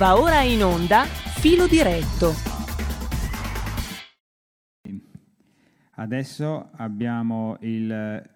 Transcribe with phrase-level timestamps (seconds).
[0.00, 2.32] Va ora in onda Filo Diretto.
[5.96, 7.92] Adesso abbiamo il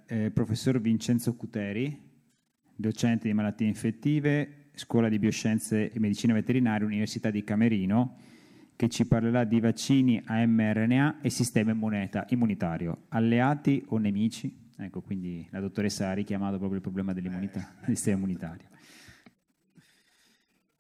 [0.07, 1.99] eh, professor Vincenzo Cuteri,
[2.77, 8.19] docente di malattie infettive, Scuola di Bioscienze e Medicina Veterinaria, Università di Camerino,
[8.77, 14.55] che ci parlerà di vaccini a mRNA e sistema immuneta, immunitario, alleati o nemici?
[14.77, 18.73] Ecco, quindi la dottoressa ha richiamato proprio il problema dell'immunità, del sistema immunitario.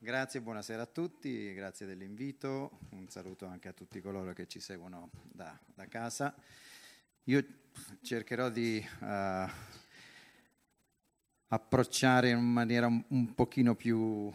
[0.04, 5.08] Grazie, buonasera a tutti, grazie dell'invito, un saluto anche a tutti coloro che ci seguono
[5.32, 6.34] da, da casa.
[7.22, 7.42] Io
[8.02, 9.48] cercherò di uh,
[11.48, 14.30] approcciare in maniera un, un pochino più,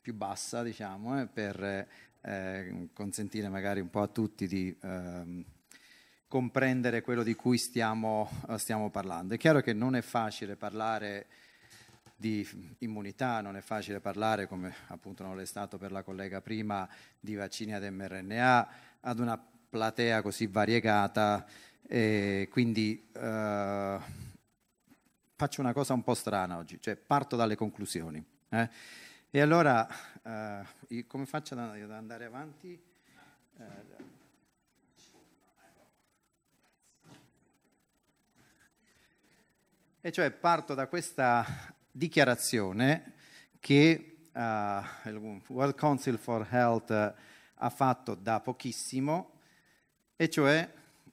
[0.00, 1.88] più, bassa, diciamo, eh, per
[2.20, 5.44] eh, consentire magari un po' a tutti di eh,
[6.28, 9.34] comprendere quello di cui stiamo, stiamo parlando.
[9.34, 11.26] È chiaro che non è facile parlare
[12.22, 16.88] di immunità, non è facile parlare, come appunto non è stato per la collega prima,
[17.18, 18.68] di vaccini ad mRNA
[19.00, 21.44] ad una platea così variegata,
[21.84, 23.98] e quindi eh,
[25.34, 28.24] faccio una cosa un po' strana oggi, cioè parto dalle conclusioni.
[28.50, 28.70] Eh?
[29.28, 29.88] E allora,
[30.22, 32.80] eh, come faccio ad andare avanti?
[33.58, 33.64] Eh,
[40.02, 41.44] e cioè parto da questa
[41.92, 43.12] dichiarazione
[43.60, 47.20] che uh, il World Council for Health uh,
[47.54, 49.38] ha fatto da pochissimo,
[50.16, 50.72] e cioè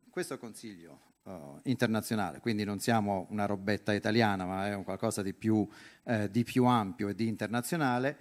[0.10, 5.34] questo consiglio uh, internazionale, quindi non siamo una robetta italiana, ma è un qualcosa di
[5.34, 5.68] più,
[6.30, 8.18] di più ampio e di internazionale,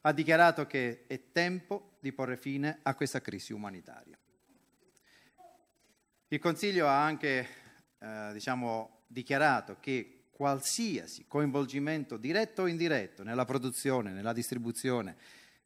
[0.00, 4.18] ha dichiarato che è tempo di porre fine a questa crisi umanitaria.
[6.28, 7.46] Il Consiglio ha anche
[8.32, 15.16] diciamo, dichiarato che qualsiasi coinvolgimento diretto o indiretto nella produzione, nella distribuzione,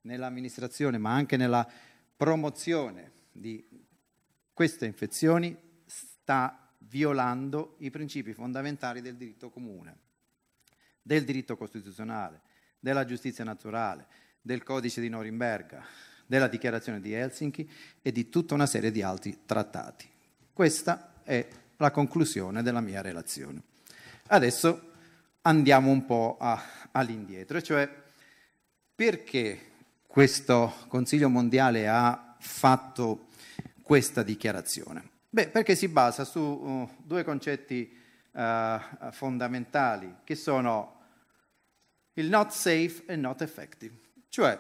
[0.03, 1.67] nell'amministrazione, ma anche nella
[2.15, 3.67] promozione di
[4.53, 9.97] queste infezioni sta violando i principi fondamentali del diritto comune,
[11.01, 12.43] del diritto costituzionale,
[12.79, 14.07] della giustizia naturale,
[14.43, 15.83] del codice di Norimberga,
[16.27, 17.69] della dichiarazione di Helsinki
[18.03, 20.07] e di tutta una serie di altri trattati.
[20.53, 23.68] Questa è la conclusione della mia relazione.
[24.31, 24.91] Adesso
[25.43, 26.63] andiamo un po' a,
[26.93, 27.91] all'indietro, cioè
[28.95, 29.71] perché
[30.07, 33.29] questo Consiglio mondiale ha fatto
[33.81, 35.17] questa dichiarazione?
[35.31, 37.91] Beh, perché si basa su uh, due concetti
[38.33, 38.79] uh,
[39.13, 40.97] fondamentali che sono
[42.15, 44.59] il not safe e not effective, cioè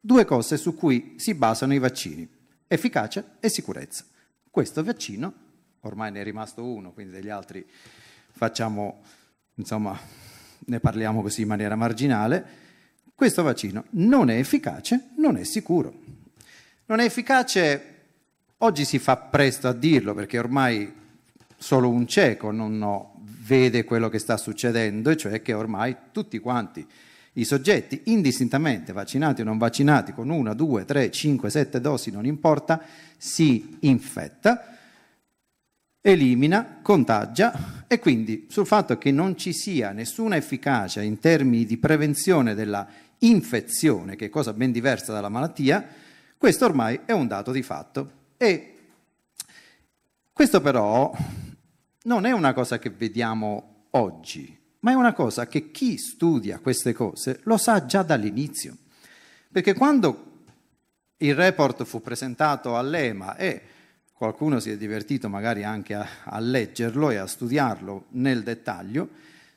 [0.00, 2.26] due cose su cui si basano i vaccini,
[2.66, 4.06] efficacia e sicurezza.
[4.50, 5.34] Questo vaccino,
[5.80, 7.66] ormai ne è rimasto uno, quindi degli altri
[8.38, 9.02] facciamo,
[9.56, 9.98] insomma,
[10.58, 12.44] ne parliamo così in maniera marginale,
[13.14, 15.92] questo vaccino non è efficace, non è sicuro.
[16.86, 17.94] Non è efficace,
[18.58, 20.94] oggi si fa presto a dirlo perché ormai
[21.56, 26.38] solo un cieco non no, vede quello che sta succedendo, e cioè che ormai tutti
[26.38, 26.86] quanti
[27.32, 32.24] i soggetti, indistintamente vaccinati o non vaccinati, con una, due, tre, cinque, sette dosi, non
[32.24, 32.80] importa,
[33.16, 34.77] si infetta
[36.00, 41.76] elimina, contagia e quindi sul fatto che non ci sia nessuna efficacia in termini di
[41.76, 42.86] prevenzione della
[43.18, 45.86] infezione, che è cosa ben diversa dalla malattia,
[46.36, 48.12] questo ormai è un dato di fatto.
[48.36, 48.74] E
[50.32, 51.12] questo però
[52.04, 56.92] non è una cosa che vediamo oggi, ma è una cosa che chi studia queste
[56.92, 58.76] cose lo sa già dall'inizio.
[59.50, 60.26] Perché quando
[61.16, 63.62] il report fu presentato all'EMA e
[64.18, 69.08] qualcuno si è divertito magari anche a, a, leggerlo e a studiarlo nel dettaglio,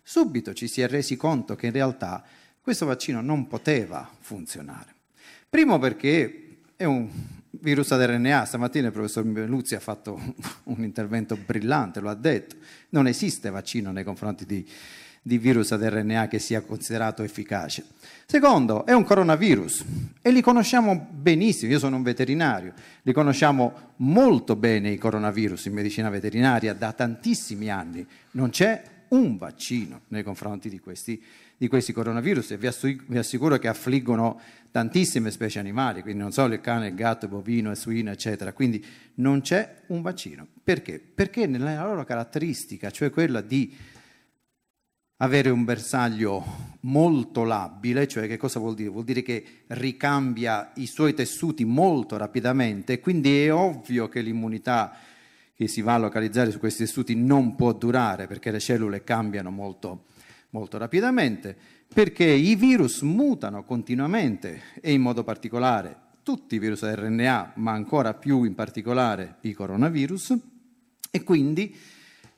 [0.03, 2.23] subito ci si è resi conto che in realtà
[2.61, 4.93] questo vaccino non poteva funzionare.
[5.49, 7.09] Primo perché è un
[7.49, 10.35] virus ad RNA, stamattina il professor Luzzi ha fatto
[10.65, 12.57] un intervento brillante, lo ha detto,
[12.89, 14.63] non esiste vaccino nei confronti di,
[15.21, 17.85] di virus ad RNA che sia considerato efficace.
[18.25, 19.85] Secondo, è un coronavirus
[20.21, 22.73] e li conosciamo benissimo, io sono un veterinario,
[23.03, 28.05] li conosciamo molto bene i coronavirus in medicina veterinaria da tantissimi anni.
[28.31, 31.21] Non c'è un vaccino nei confronti di questi,
[31.55, 34.39] di questi coronavirus e vi, assicuro che affliggono
[34.71, 38.53] tantissime specie animali, quindi non solo il cane, il gatto, il bovino, il suino, eccetera.
[38.53, 38.83] Quindi
[39.15, 40.47] non c'è un vaccino.
[40.63, 40.99] Perché?
[40.99, 43.75] Perché nella loro caratteristica, cioè quella di
[45.23, 48.89] avere un bersaglio molto labile, cioè che cosa vuol dire?
[48.89, 54.95] Vuol dire che ricambia i suoi tessuti molto rapidamente, quindi è ovvio che l'immunità
[55.53, 59.51] che si va a localizzare su questi tessuti non può durare perché le cellule cambiano
[59.51, 60.05] molto,
[60.51, 61.55] molto rapidamente.
[61.93, 68.13] perché i virus mutano continuamente e in modo particolare tutti i virus RNA, ma ancora
[68.13, 70.37] più in particolare i coronavirus,
[71.11, 71.75] e quindi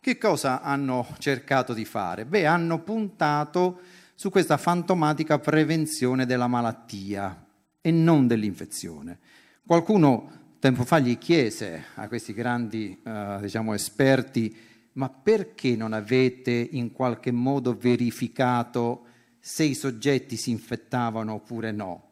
[0.03, 2.25] che cosa hanno cercato di fare?
[2.25, 3.79] Beh, hanno puntato
[4.15, 7.47] su questa fantomatica prevenzione della malattia
[7.79, 9.17] e non dell'infezione.
[9.65, 14.53] Qualcuno tempo fa gli chiese a questi grandi eh, diciamo, esperti
[14.93, 19.05] ma perché non avete in qualche modo verificato
[19.39, 22.09] se i soggetti si infettavano oppure no?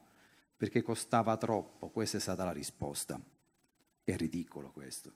[0.55, 3.19] Perché costava troppo, questa è stata la risposta.
[4.01, 5.15] È ridicolo questo.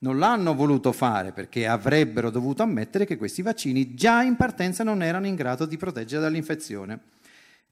[0.00, 5.02] Non l'hanno voluto fare perché avrebbero dovuto ammettere che questi vaccini già in partenza non
[5.02, 7.00] erano in grado di proteggere dall'infezione.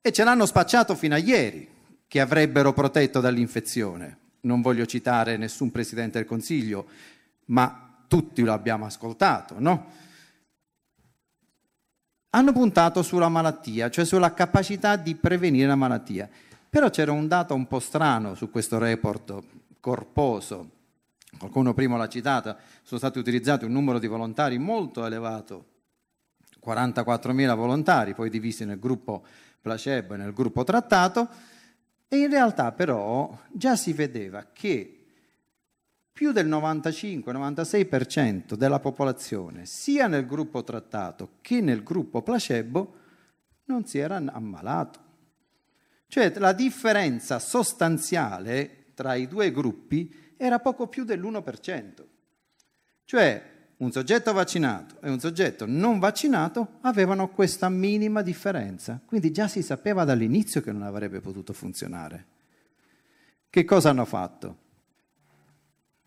[0.00, 1.68] E ce l'hanno spacciato fino a ieri,
[2.08, 4.18] che avrebbero protetto dall'infezione.
[4.40, 6.86] Non voglio citare nessun Presidente del Consiglio,
[7.46, 9.90] ma tutti lo abbiamo ascoltato, no?
[12.30, 16.28] Hanno puntato sulla malattia, cioè sulla capacità di prevenire la malattia.
[16.68, 19.42] Però c'era un dato un po' strano su questo report
[19.80, 20.70] corposo.
[21.38, 25.74] Qualcuno prima l'ha citata, sono stati utilizzati un numero di volontari molto elevato,
[26.64, 29.24] 44.000 volontari, poi divisi nel gruppo
[29.60, 31.28] placebo e nel gruppo trattato,
[32.08, 34.92] e in realtà però già si vedeva che
[36.12, 42.94] più del 95-96% della popolazione, sia nel gruppo trattato che nel gruppo placebo,
[43.64, 45.00] non si era ammalato.
[46.06, 52.04] Cioè la differenza sostanziale tra i due gruppi era poco più dell'1%.
[53.04, 59.48] Cioè un soggetto vaccinato e un soggetto non vaccinato avevano questa minima differenza, quindi già
[59.48, 62.26] si sapeva dall'inizio che non avrebbe potuto funzionare.
[63.50, 64.56] Che cosa hanno fatto?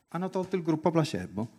[0.10, 1.58] Hanno tolto il gruppo placebo.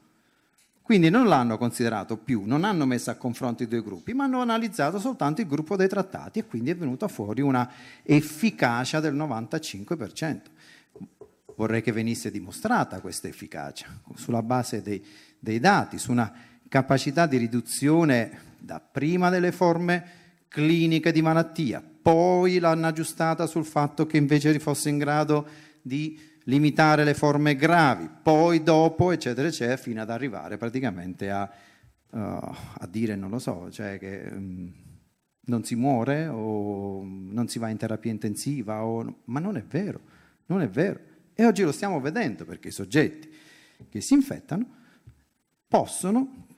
[0.83, 4.41] Quindi non l'hanno considerato più, non hanno messo a confronto i due gruppi, ma hanno
[4.41, 7.71] analizzato soltanto il gruppo dei trattati e quindi è venuta fuori una
[8.03, 10.41] efficacia del 95%.
[11.61, 15.05] Vorrei che venisse dimostrata questa efficacia sulla base dei,
[15.39, 16.33] dei dati, su una
[16.67, 20.05] capacità di riduzione da prima delle forme
[20.49, 25.47] cliniche di malattia, poi l'hanno aggiustata sul fatto che invece fosse in grado
[25.83, 31.43] di limitare le forme gravi, poi dopo, eccetera, eccetera, fino ad arrivare praticamente a,
[32.09, 34.73] uh, a dire, non lo so, cioè che um,
[35.43, 40.01] non si muore o non si va in terapia intensiva, o, ma non è vero,
[40.47, 41.09] non è vero.
[41.41, 43.35] E oggi lo stiamo vedendo perché i soggetti
[43.89, 44.75] che si infettano
[45.67, 46.49] possono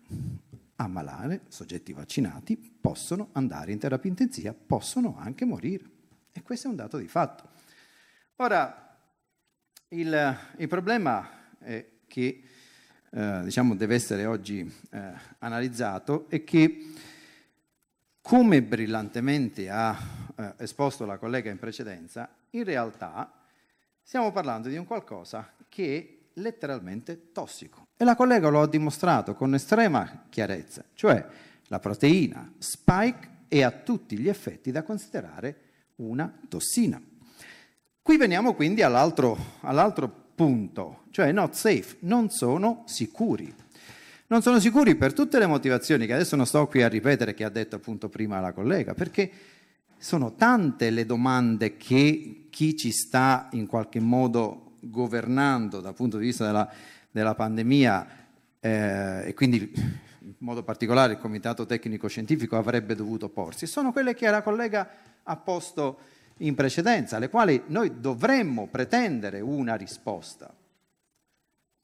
[0.75, 5.85] ammalare, soggetti vaccinati possono andare in terapia intensiva, possono anche morire.
[6.33, 7.49] E questo è un dato di fatto.
[8.39, 8.99] Ora,
[9.91, 11.29] il, il problema
[11.61, 12.43] è che
[13.09, 16.93] eh, diciamo, deve essere oggi eh, analizzato è che,
[18.21, 19.97] come brillantemente ha
[20.35, 23.42] eh, esposto la collega in precedenza, in realtà
[24.03, 27.87] Stiamo parlando di un qualcosa che è letteralmente tossico.
[27.97, 31.25] E la collega lo ha dimostrato con estrema chiarezza, cioè
[31.69, 35.57] la proteina spike è a tutti gli effetti da considerare
[35.97, 37.01] una tossina.
[38.03, 43.55] Qui veniamo quindi all'altro, all'altro punto, cioè not safe, non sono sicuri.
[44.27, 47.45] Non sono sicuri per tutte le motivazioni che adesso non sto qui a ripetere che
[47.45, 49.31] ha detto appunto prima la collega, perché
[50.03, 56.27] sono tante le domande che chi ci sta in qualche modo governando dal punto di
[56.27, 56.69] vista della,
[57.09, 58.09] della pandemia
[58.59, 59.59] eh, e quindi
[60.23, 64.91] in modo particolare il Comitato Tecnico Scientifico avrebbe dovuto porsi, sono quelle che la collega
[65.23, 65.99] ha posto
[66.39, 70.53] in precedenza, alle quali noi dovremmo pretendere una risposta.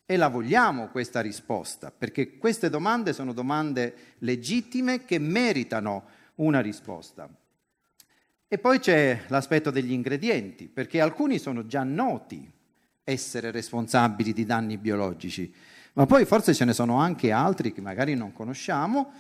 [0.05, 6.05] E la vogliamo questa risposta, perché queste domande sono domande legittime che meritano
[6.37, 7.29] una risposta.
[8.51, 12.51] E poi c'è l'aspetto degli ingredienti, perché alcuni sono già noti
[13.05, 15.53] essere responsabili di danni biologici,
[15.93, 19.13] ma poi forse ce ne sono anche altri che magari non conosciamo,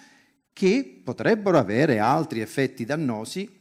[0.55, 3.55] che potrebbero avere altri effetti dannosi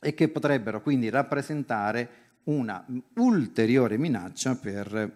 [0.00, 2.08] e che potrebbero quindi rappresentare
[2.44, 2.84] una
[3.16, 5.12] ulteriore minaccia per,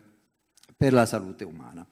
[0.76, 1.86] per la salute umana.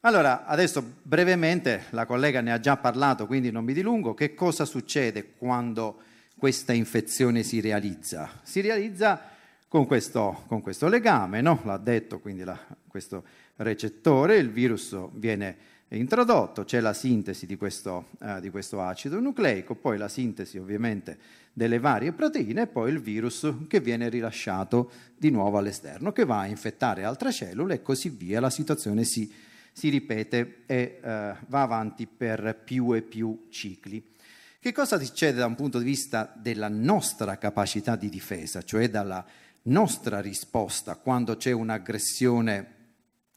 [0.00, 4.64] Allora, adesso brevemente, la collega ne ha già parlato, quindi non mi dilungo, che cosa
[4.64, 6.02] succede quando
[6.40, 8.40] questa infezione si realizza?
[8.42, 9.20] Si realizza
[9.68, 11.60] con questo, con questo legame, no?
[11.64, 13.24] l'ha detto quindi la, questo
[13.56, 15.54] recettore, il virus viene
[15.88, 21.18] introdotto, c'è la sintesi di questo, uh, di questo, acido nucleico, poi la sintesi ovviamente
[21.52, 26.40] delle varie proteine e poi il virus che viene rilasciato di nuovo all'esterno, che va
[26.40, 29.30] a infettare altre cellule e così via, la situazione si,
[29.72, 34.02] si ripete e uh, va avanti per più e più cicli.
[34.62, 39.24] Che cosa succede da un punto di vista della nostra capacità di difesa, cioè dalla
[39.62, 42.74] nostra risposta quando c'è un'aggressione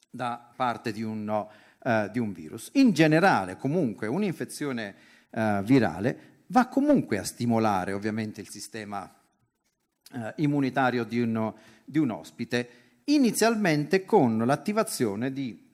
[0.10, 2.72] da parte di un, uh, di un virus?
[2.74, 4.96] In generale, comunque, un'infezione
[5.30, 9.10] uh, virale va comunque a stimolare ovviamente il sistema
[10.12, 11.54] uh, immunitario di un,
[11.86, 12.70] di un ospite,
[13.06, 15.73] inizialmente con l'attivazione di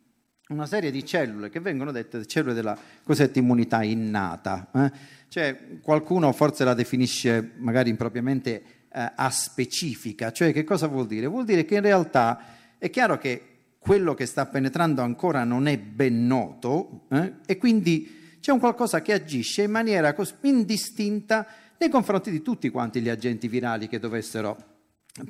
[0.49, 4.67] una serie di cellule che vengono dette cellule della cosiddetta immunità innata.
[4.73, 4.91] Eh?
[5.27, 11.27] Cioè, qualcuno forse la definisce magari impropriamente eh, aspecifica, cioè che cosa vuol dire?
[11.27, 12.39] Vuol dire che in realtà
[12.79, 13.43] è chiaro che
[13.77, 17.33] quello che sta penetrando ancora non è ben noto eh?
[17.45, 21.45] e quindi c'è un qualcosa che agisce in maniera indistinta
[21.77, 24.78] nei confronti di tutti quanti gli agenti virali che dovessero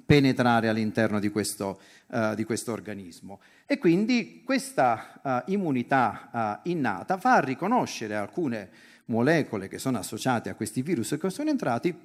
[0.06, 3.40] penetrare all'interno di questo, uh, di questo organismo.
[3.66, 8.70] E quindi questa uh, immunità uh, innata va a riconoscere alcune
[9.06, 11.96] molecole che sono associate a questi virus che sono entrati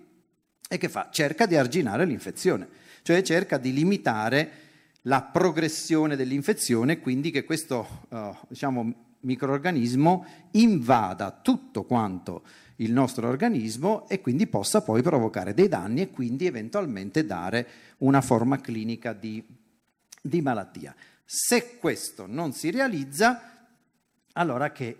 [0.66, 1.08] e che fa?
[1.10, 2.66] Cerca di arginare l'infezione,
[3.02, 4.50] cioè cerca di limitare
[5.02, 8.06] la progressione dell'infezione, quindi che questo
[8.48, 12.42] diciamo, microorganismo invada tutto quanto
[12.76, 17.66] il nostro organismo e quindi possa poi provocare dei danni e quindi eventualmente dare
[17.98, 19.44] una forma clinica di,
[20.20, 20.94] di malattia.
[21.24, 23.68] Se questo non si realizza,
[24.32, 24.96] allora che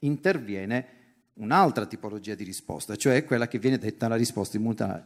[0.00, 0.96] interviene
[1.34, 5.04] un'altra tipologia di risposta, cioè quella che viene detta la risposta immunitaria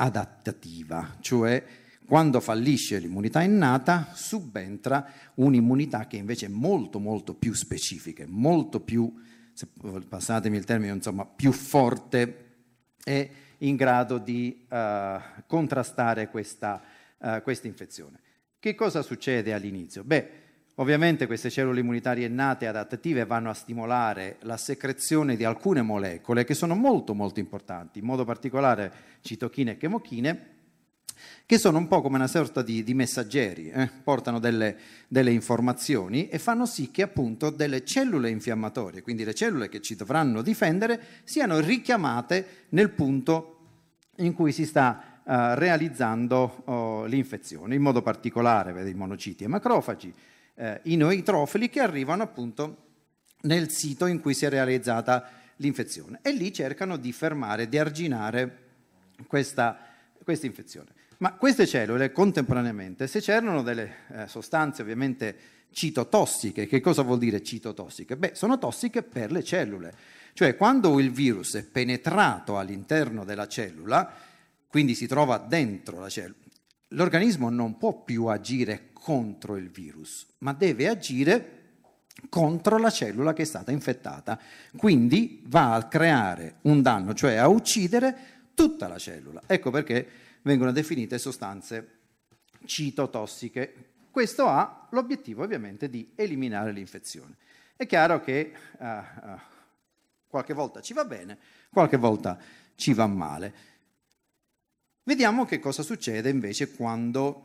[0.00, 1.64] adattativa, cioè
[2.06, 9.12] quando fallisce l'immunità innata subentra un'immunità che invece è molto molto più specifica, molto più
[9.58, 9.66] se
[10.08, 12.44] passatemi il termine, insomma, più forte
[13.02, 16.80] e in grado di uh, contrastare questa,
[17.18, 18.20] uh, questa infezione.
[18.60, 20.04] Che cosa succede all'inizio?
[20.04, 20.30] Beh,
[20.76, 26.54] ovviamente queste cellule immunitarie nate adattative vanno a stimolare la secrezione di alcune molecole che
[26.54, 30.46] sono molto molto importanti, in modo particolare citochine e chemochine,
[31.46, 33.90] che sono un po' come una sorta di, di messaggeri, eh?
[34.02, 34.76] portano delle,
[35.08, 39.96] delle, informazioni e fanno sì che appunto delle cellule infiammatorie, quindi le cellule che ci
[39.96, 43.54] dovranno difendere, siano richiamate nel punto
[44.16, 49.48] in cui si sta uh, realizzando uh, l'infezione, in modo particolare vedi, i monociti e
[49.48, 50.14] macrofagi,
[50.54, 52.86] eh, i noitrofili che arrivano appunto
[53.42, 58.66] nel sito in cui si è realizzata l'infezione e lì cercano di fermare, di arginare
[59.26, 59.78] questa,
[60.22, 60.96] questa infezione.
[61.18, 65.36] Ma queste cellule contemporaneamente secernono delle eh, sostanze ovviamente
[65.72, 66.66] citotossiche.
[66.66, 68.16] Che cosa vuol dire citotossiche?
[68.16, 69.94] Beh, sono tossiche per le cellule.
[70.32, 74.12] Cioè quando il virus è penetrato all'interno della cellula,
[74.68, 76.36] quindi si trova dentro la cellula,
[76.88, 81.52] l'organismo non può più agire contro il virus, ma deve agire
[82.28, 84.38] contro la cellula che è stata infettata.
[84.76, 88.16] Quindi va a creare un danno, cioè a uccidere
[88.54, 89.42] tutta la cellula.
[89.46, 90.06] Ecco perché
[90.42, 91.96] vengono definite sostanze
[92.64, 93.92] citotossiche.
[94.10, 97.36] Questo ha l'obiettivo ovviamente di eliminare l'infezione.
[97.76, 99.38] È chiaro che uh, uh,
[100.26, 101.38] qualche volta ci va bene,
[101.70, 102.38] qualche volta
[102.74, 103.54] ci va male.
[105.04, 107.44] Vediamo che cosa succede invece quando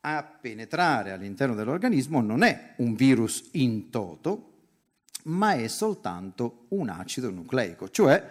[0.00, 4.52] a penetrare all'interno dell'organismo non è un virus in toto,
[5.24, 8.24] ma è soltanto un acido nucleico, cioè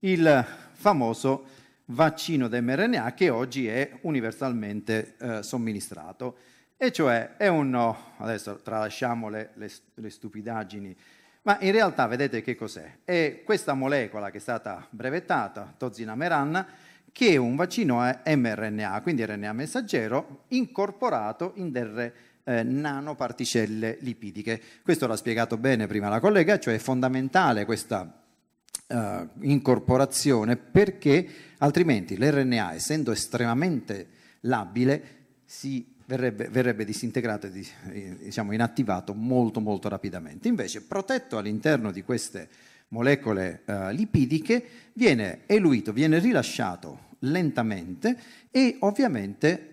[0.00, 1.46] il famoso
[1.90, 6.36] vaccino da mRNA che oggi è universalmente eh, somministrato.
[6.76, 10.96] E cioè è un, no, adesso tralasciamo le, le, le, stupidaggini,
[11.42, 13.00] ma in realtà vedete che cos'è?
[13.04, 16.66] È questa molecola che è stata brevettata, tozinameran,
[17.12, 22.12] che è un vaccino mRNA, quindi RNA messaggero, incorporato in delle
[22.44, 24.60] eh, nanoparticelle lipidiche.
[24.82, 28.19] Questo l'ha spiegato bene prima la collega, cioè è fondamentale questa
[28.90, 31.28] uh, incorporazione perché
[31.58, 34.08] altrimenti l'RNA, essendo estremamente
[34.40, 40.48] labile, si verrebbe, verrebbe disintegrato e eh, diciamo, inattivato molto molto rapidamente.
[40.48, 42.48] Invece, protetto all'interno di queste
[42.88, 48.18] molecole uh, lipidiche, viene eluito, viene rilasciato lentamente
[48.50, 49.66] e ovviamente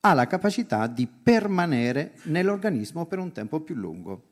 [0.00, 4.28] ha la capacità di permanere nell'organismo per un tempo più lungo.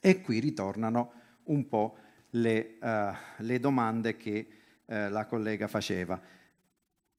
[0.00, 1.12] E qui ritornano
[1.44, 1.96] un po'
[2.36, 4.46] le, uh, le domande che
[4.84, 6.20] uh, la collega faceva.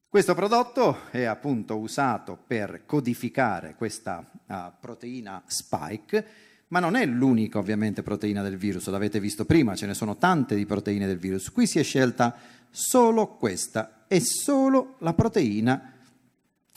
[0.09, 6.25] Questo prodotto è appunto usato per codificare questa uh, proteina spike,
[6.69, 10.55] ma non è l'unica ovviamente proteina del virus, l'avete visto prima, ce ne sono tante
[10.55, 11.51] di proteine del virus.
[11.51, 12.35] Qui si è scelta
[12.69, 15.93] solo questa, è solo la proteina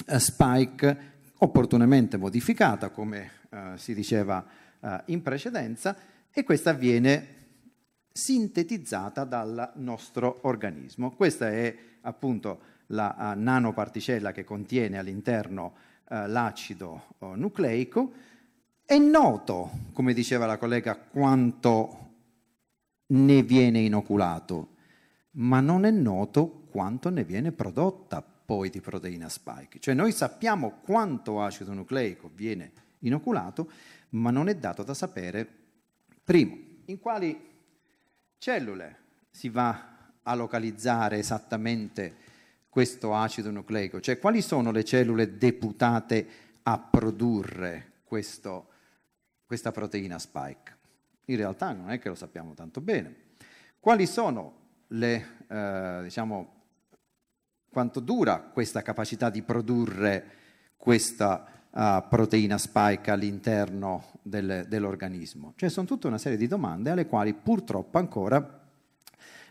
[0.06, 3.32] spike opportunamente modificata, come
[3.74, 4.44] si diceva
[5.06, 5.96] in precedenza,
[6.30, 7.39] e questa viene
[8.12, 11.12] sintetizzata dal nostro organismo.
[11.12, 15.74] Questa è appunto la uh, nanoparticella che contiene all'interno
[16.08, 18.12] uh, l'acido uh, nucleico.
[18.84, 22.08] È noto, come diceva la collega, quanto
[23.06, 24.74] ne viene inoculato,
[25.32, 29.78] ma non è noto quanto ne viene prodotta poi di proteina spike.
[29.78, 33.70] Cioè noi sappiamo quanto acido nucleico viene inoculato,
[34.10, 35.48] ma non è dato da sapere,
[36.24, 37.49] primo, in quali
[38.40, 38.96] cellule
[39.30, 42.28] si va a localizzare esattamente
[42.70, 46.28] questo acido nucleico, cioè quali sono le cellule deputate
[46.62, 48.68] a produrre questo,
[49.44, 50.78] questa proteina spike.
[51.26, 53.28] In realtà non è che lo sappiamo tanto bene.
[53.78, 56.54] Quali sono le, eh, diciamo,
[57.70, 60.38] quanto dura questa capacità di produrre
[60.76, 65.52] questa proteina spike all'interno del, dell'organismo?
[65.56, 68.60] Cioè sono tutta una serie di domande alle quali purtroppo ancora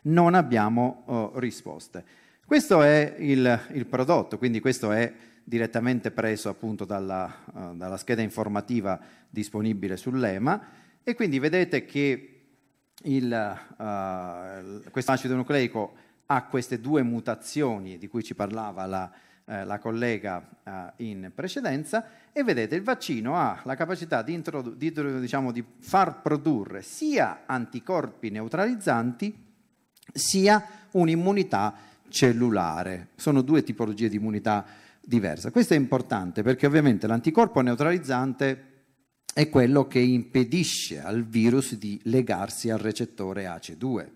[0.03, 2.03] non abbiamo uh, risposte.
[2.45, 5.11] Questo è il, il, prodotto, quindi questo è
[5.43, 8.99] direttamente preso appunto dalla, uh, dalla scheda informativa
[9.29, 10.67] disponibile sull'EMA
[11.03, 12.41] e quindi vedete che
[13.03, 13.29] uh,
[14.91, 15.93] questo acido nucleico
[16.27, 19.11] ha queste due mutazioni di cui ci parlava la,
[19.49, 24.75] eh, la collega eh, in precedenza e vedete il vaccino ha la capacità di, introdu-
[24.75, 29.47] di, diciamo, di far produrre sia anticorpi neutralizzanti
[30.13, 31.73] sia un'immunità
[32.09, 33.09] cellulare.
[33.15, 34.65] Sono due tipologie di immunità
[35.01, 35.49] diverse.
[35.49, 38.65] Questo è importante perché ovviamente l'anticorpo neutralizzante
[39.33, 44.09] è quello che impedisce al virus di legarsi al recettore ACE2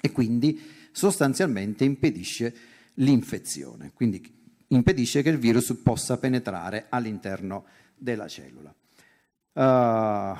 [0.00, 2.54] e quindi sostanzialmente impedisce
[2.94, 4.39] l'infezione, quindi
[4.72, 7.64] impedisce che il virus possa penetrare all'interno
[7.96, 8.74] della cellula.
[9.52, 10.38] Uh,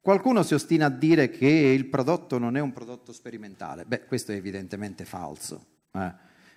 [0.00, 3.84] qualcuno si ostina a dire che il prodotto non è un prodotto sperimentale.
[3.84, 5.66] Beh, questo è evidentemente falso.
[5.92, 6.12] Eh?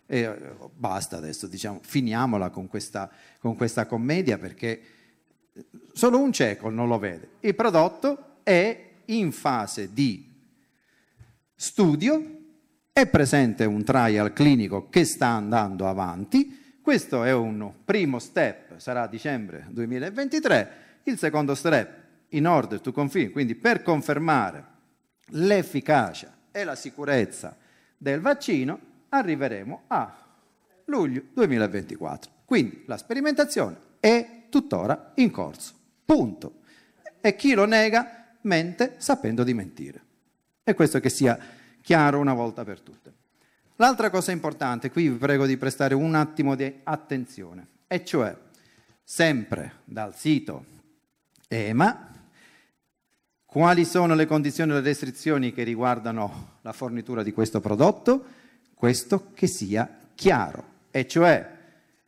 [0.05, 4.81] E, eh, basta adesso, diciamo, finiamola con questa, con questa commedia perché
[5.93, 7.29] solo un cieco non lo vede.
[7.41, 10.33] Il prodotto è in fase di
[11.55, 12.35] studio,
[12.91, 19.07] è presente un trial clinico che sta andando avanti, questo è un primo step, sarà
[19.07, 20.69] dicembre 2023,
[21.03, 21.89] il secondo step
[22.29, 24.63] in order to confirm, quindi per confermare
[25.31, 27.57] l'efficacia e la sicurezza
[27.97, 30.17] del vaccino, arriveremo a
[30.85, 32.31] luglio 2024.
[32.45, 35.73] Quindi la sperimentazione è tuttora in corso.
[36.05, 36.61] Punto.
[37.19, 40.01] E chi lo nega mente sapendo di mentire.
[40.63, 41.37] E questo che sia
[41.81, 43.16] chiaro una volta per tutte.
[43.79, 48.35] L'altra cosa importante, qui vi prego di prestare un attimo di attenzione, e cioè
[49.03, 50.65] sempre dal sito
[51.47, 52.11] EMA,
[53.45, 58.25] quali sono le condizioni e le restrizioni che riguardano la fornitura di questo prodotto?
[58.73, 61.55] Questo che sia chiaro, e cioè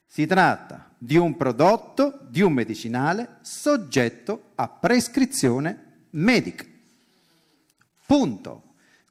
[0.08, 6.66] si tratta di un prodotto, di un medicinale soggetto a prescrizione medica.
[8.08, 8.69] Punto.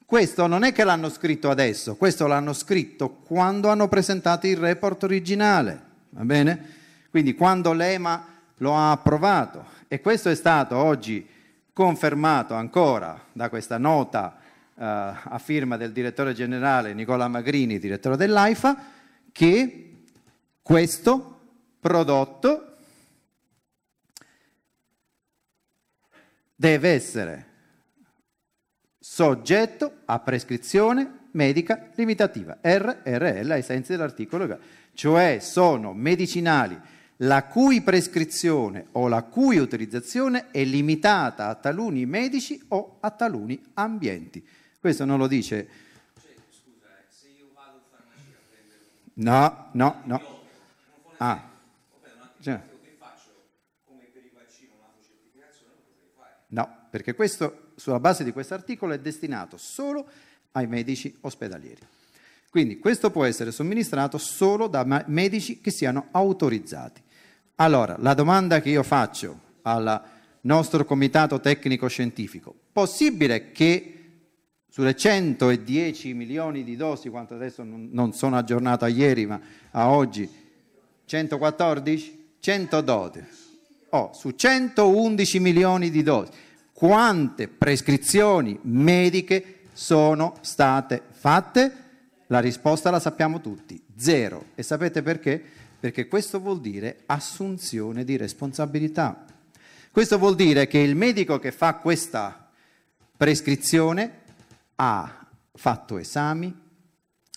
[0.09, 5.03] Questo non è che l'hanno scritto adesso, questo l'hanno scritto quando hanno presentato il report
[5.03, 6.69] originale, va bene?
[7.11, 11.23] Quindi quando l'EMA lo ha approvato e questo è stato oggi
[11.71, 14.39] confermato ancora da questa nota
[14.73, 18.77] eh, a firma del direttore generale Nicola Magrini, direttore dell'AIFA,
[19.31, 20.05] che
[20.63, 21.39] questo
[21.79, 22.77] prodotto
[26.55, 27.48] deve essere
[29.19, 34.57] soggetto a prescrizione medica limitativa, RRL ai sensi dell'articolo,
[34.93, 36.79] cioè sono medicinali
[37.17, 43.61] la cui prescrizione o la cui utilizzazione è limitata a taluni medici o a taluni
[43.73, 44.41] ambienti.
[44.79, 45.67] Questo non lo dice.
[46.21, 48.79] Cioè, scusa, eh, se io vado in farmacia a prendere.
[49.15, 50.39] No, no, no.
[51.17, 51.43] Ah.
[52.39, 52.61] Cioè.
[56.51, 60.07] No, perché questo, sulla base di questo articolo, è destinato solo
[60.51, 61.81] ai medici ospedalieri.
[62.49, 67.01] Quindi questo può essere somministrato solo da medici che siano autorizzati.
[67.55, 70.01] Allora, la domanda che io faccio al
[70.41, 73.93] nostro comitato tecnico scientifico, possibile che
[74.69, 79.39] sulle 110 milioni di dosi, quanto adesso non sono aggiornato a ieri, ma
[79.71, 80.29] a oggi,
[81.05, 82.17] 114?
[82.39, 83.25] 112.
[83.89, 86.31] Oh, su 111 milioni di dosi,
[86.79, 91.73] quante prescrizioni mediche sono state fatte?
[92.27, 94.45] La risposta la sappiamo tutti, zero.
[94.55, 95.43] E sapete perché?
[95.77, 99.25] Perché questo vuol dire assunzione di responsabilità.
[99.91, 102.49] Questo vuol dire che il medico che fa questa
[103.17, 104.11] prescrizione
[104.75, 106.57] ha fatto esami,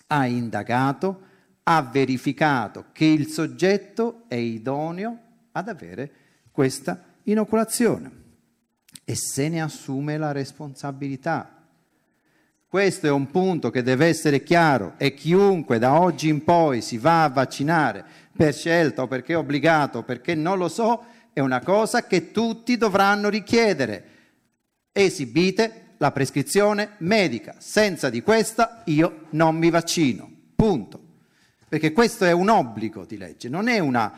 [0.07, 1.21] ha indagato,
[1.63, 5.19] ha verificato che il soggetto è idoneo
[5.51, 6.11] ad avere
[6.49, 8.21] questa inoculazione
[9.03, 11.63] e se ne assume la responsabilità.
[12.67, 16.97] Questo è un punto che deve essere chiaro e chiunque da oggi in poi si
[16.97, 18.03] va a vaccinare
[18.35, 22.31] per scelta o perché è obbligato o perché non lo so, è una cosa che
[22.31, 24.05] tutti dovranno richiedere.
[24.91, 27.55] Esibite la prescrizione medica.
[27.59, 30.29] Senza di questa io non mi vaccino.
[30.55, 30.99] Punto.
[31.69, 34.13] Perché questo è un obbligo di legge, non è una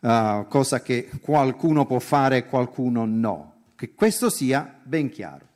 [0.00, 3.57] uh, cosa che qualcuno può fare e qualcuno no.
[3.78, 5.46] Che questo sia ben chiaro.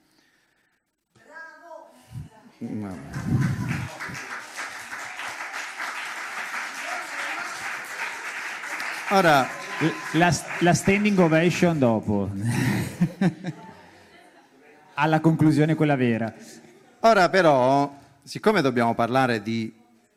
[2.61, 3.01] Bravo.
[9.11, 9.49] Ora,
[10.13, 12.31] la, la standing ovation dopo.
[14.95, 16.33] Alla conclusione quella vera.
[17.01, 19.75] Ora però, siccome dobbiamo parlare di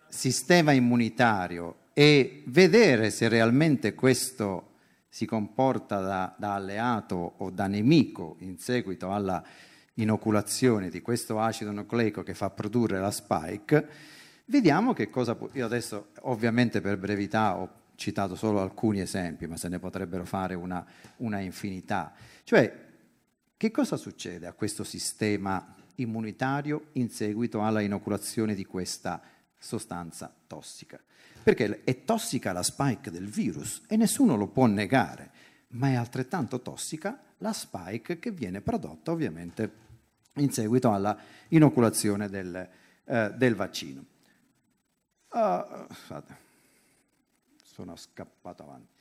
[0.08, 4.75] sistema immunitario e vedere se realmente questo
[5.16, 9.42] si comporta da, da alleato o da nemico in seguito alla
[9.94, 13.88] inoculazione di questo acido nucleico che fa produrre la spike,
[14.48, 15.48] vediamo che cosa può...
[15.54, 20.54] Io adesso ovviamente per brevità ho citato solo alcuni esempi, ma se ne potrebbero fare
[20.54, 20.86] una,
[21.20, 22.12] una infinità.
[22.44, 22.84] Cioè,
[23.56, 29.22] che cosa succede a questo sistema immunitario in seguito alla inoculazione di questa
[29.58, 31.00] sostanza tossica?
[31.46, 35.30] Perché è tossica la spike del virus e nessuno lo può negare,
[35.74, 39.72] ma è altrettanto tossica la spike che viene prodotta ovviamente
[40.38, 41.16] in seguito alla
[41.50, 42.68] inoculazione del,
[43.04, 44.06] eh, del vaccino.
[45.30, 45.86] Uh,
[47.62, 48.94] sono scappato avanti.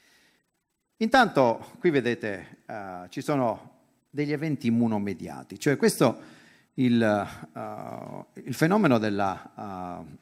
[0.99, 3.71] Intanto qui vedete uh, ci sono
[4.11, 6.21] degli eventi immunomediati, cioè questo
[6.75, 10.17] il, uh, il fenomeno della, uh,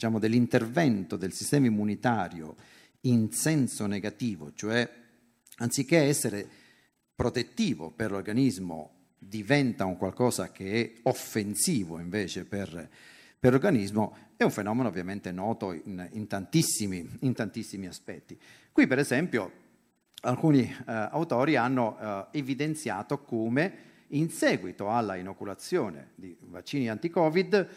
[0.00, 2.56] diciamo dell'intervento del sistema immunitario
[3.02, 4.88] in senso negativo, cioè
[5.56, 6.48] anziché essere
[7.14, 12.88] protettivo per l'organismo diventa un qualcosa che è offensivo invece per,
[13.38, 18.40] per l'organismo, è un fenomeno ovviamente noto in, in, tantissimi, in tantissimi aspetti.
[18.72, 19.52] Qui per esempio
[20.22, 21.98] alcuni eh, autori hanno
[22.32, 27.68] eh, evidenziato come in seguito alla inoculazione di vaccini anti-Covid,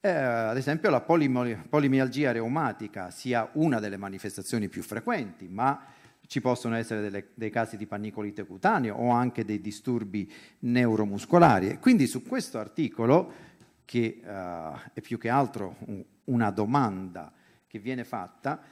[0.00, 5.84] eh, ad esempio la polimialgia reumatica sia una delle manifestazioni più frequenti, ma
[6.26, 11.78] ci possono essere delle, dei casi di pannicolite cutaneo o anche dei disturbi neuromuscolari.
[11.78, 13.48] Quindi su questo articolo,
[13.84, 17.32] che uh, è più che altro un, una domanda
[17.66, 18.62] che viene fatta,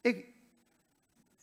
[0.00, 0.34] è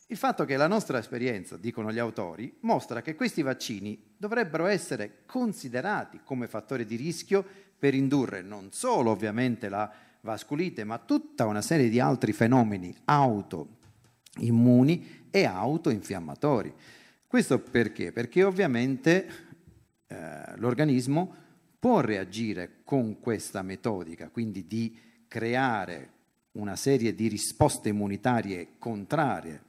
[0.06, 5.22] il fatto che la nostra esperienza, dicono gli autori, mostra che questi vaccini dovrebbero essere
[5.26, 7.44] considerati come fattore di rischio
[7.78, 13.76] per indurre non solo ovviamente la vasculite, ma tutta una serie di altri fenomeni autoimmuni
[15.30, 16.72] e autoinfiammatori.
[17.26, 18.12] Questo perché?
[18.12, 19.28] Perché ovviamente
[20.06, 21.34] eh, l'organismo
[21.78, 26.10] può reagire con questa metodica, quindi di creare
[26.52, 29.62] una serie di risposte immunitarie contrarie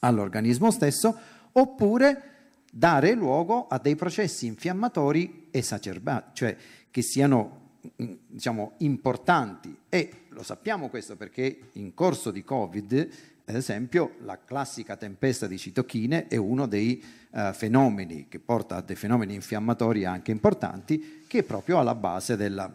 [0.00, 1.16] all'organismo stesso,
[1.52, 2.33] oppure
[2.76, 6.56] dare luogo a dei processi infiammatori esacerbati, cioè
[6.90, 9.76] che siano mm, diciamo, importanti.
[9.88, 13.08] E lo sappiamo questo perché in corso di Covid,
[13.44, 18.82] ad esempio, la classica tempesta di citochine è uno dei uh, fenomeni che porta a
[18.82, 22.72] dei fenomeni infiammatori anche importanti, che è proprio alla base della,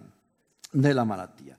[0.72, 1.58] della malattia.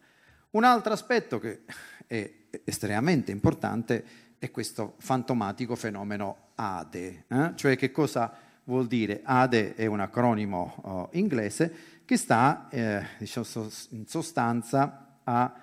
[0.53, 1.61] Un altro aspetto che
[2.07, 2.33] è
[2.65, 7.25] estremamente importante è questo fantomatico fenomeno ADE.
[7.29, 7.53] Eh?
[7.55, 8.33] Cioè che cosa
[8.65, 9.21] vuol dire?
[9.23, 13.47] ADE è un acronimo oh, inglese che sta eh, diciamo,
[13.91, 15.55] in sostanza a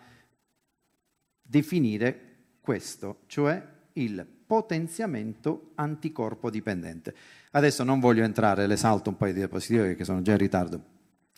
[1.42, 3.62] definire questo, cioè
[3.94, 7.16] il potenziamento anticorpo dipendente.
[7.52, 10.84] Adesso non voglio entrare, le salto un paio di diapositive perché sono già in ritardo,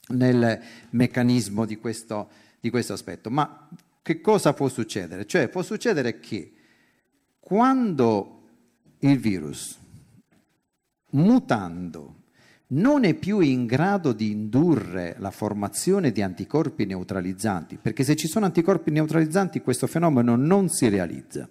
[0.10, 3.70] nel meccanismo di questo, di questo aspetto, ma
[4.02, 5.26] che cosa può succedere?
[5.26, 6.54] Cioè può succedere che
[7.50, 8.42] quando
[9.00, 9.76] il virus,
[11.14, 12.18] mutando,
[12.68, 18.28] non è più in grado di indurre la formazione di anticorpi neutralizzanti, perché se ci
[18.28, 21.50] sono anticorpi neutralizzanti questo fenomeno non si realizza.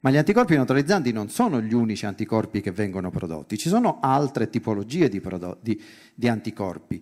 [0.00, 4.50] Ma gli anticorpi neutralizzanti non sono gli unici anticorpi che vengono prodotti, ci sono altre
[4.50, 5.80] tipologie di, prodotti,
[6.12, 7.00] di, anticorpi.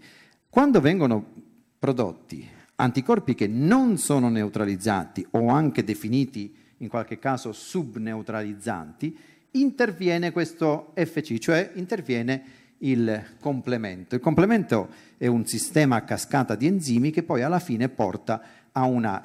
[0.50, 1.33] Quando vengono
[1.79, 9.16] prodotti anticorpi che non sono neutralizzati o anche definiti in qualche caso subneutralizzanti,
[9.52, 12.42] interviene questo FC, cioè interviene
[12.78, 14.14] il complemento.
[14.14, 18.84] Il complemento è un sistema a cascata di enzimi che poi alla fine porta a
[18.84, 19.22] una,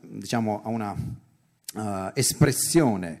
[0.00, 3.20] diciamo, a una uh, espressione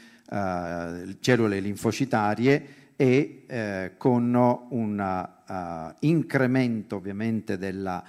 [0.31, 4.33] uh, cellule linfocitarie e uh, con
[4.69, 8.03] un uh, incremento ovviamente della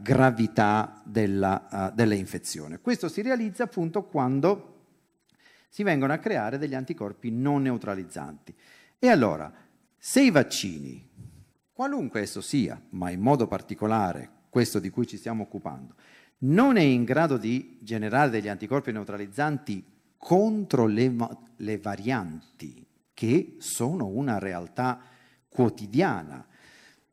[0.00, 2.78] gravità della, delle infezioni.
[2.80, 4.76] Questo si realizza appunto quando
[5.68, 8.54] si vengono a creare degli anticorpi non neutralizzanti.
[8.98, 9.52] E allora,
[9.98, 11.06] se i vaccini,
[11.74, 15.96] qualunque esso sia, ma in modo particolare questo di cui ci stiamo occupando,
[16.38, 19.84] non è in grado di generare degli anticorpi neutralizzanti
[20.18, 21.14] contro le,
[21.56, 25.00] le varianti che sono una realtà
[25.48, 26.46] quotidiana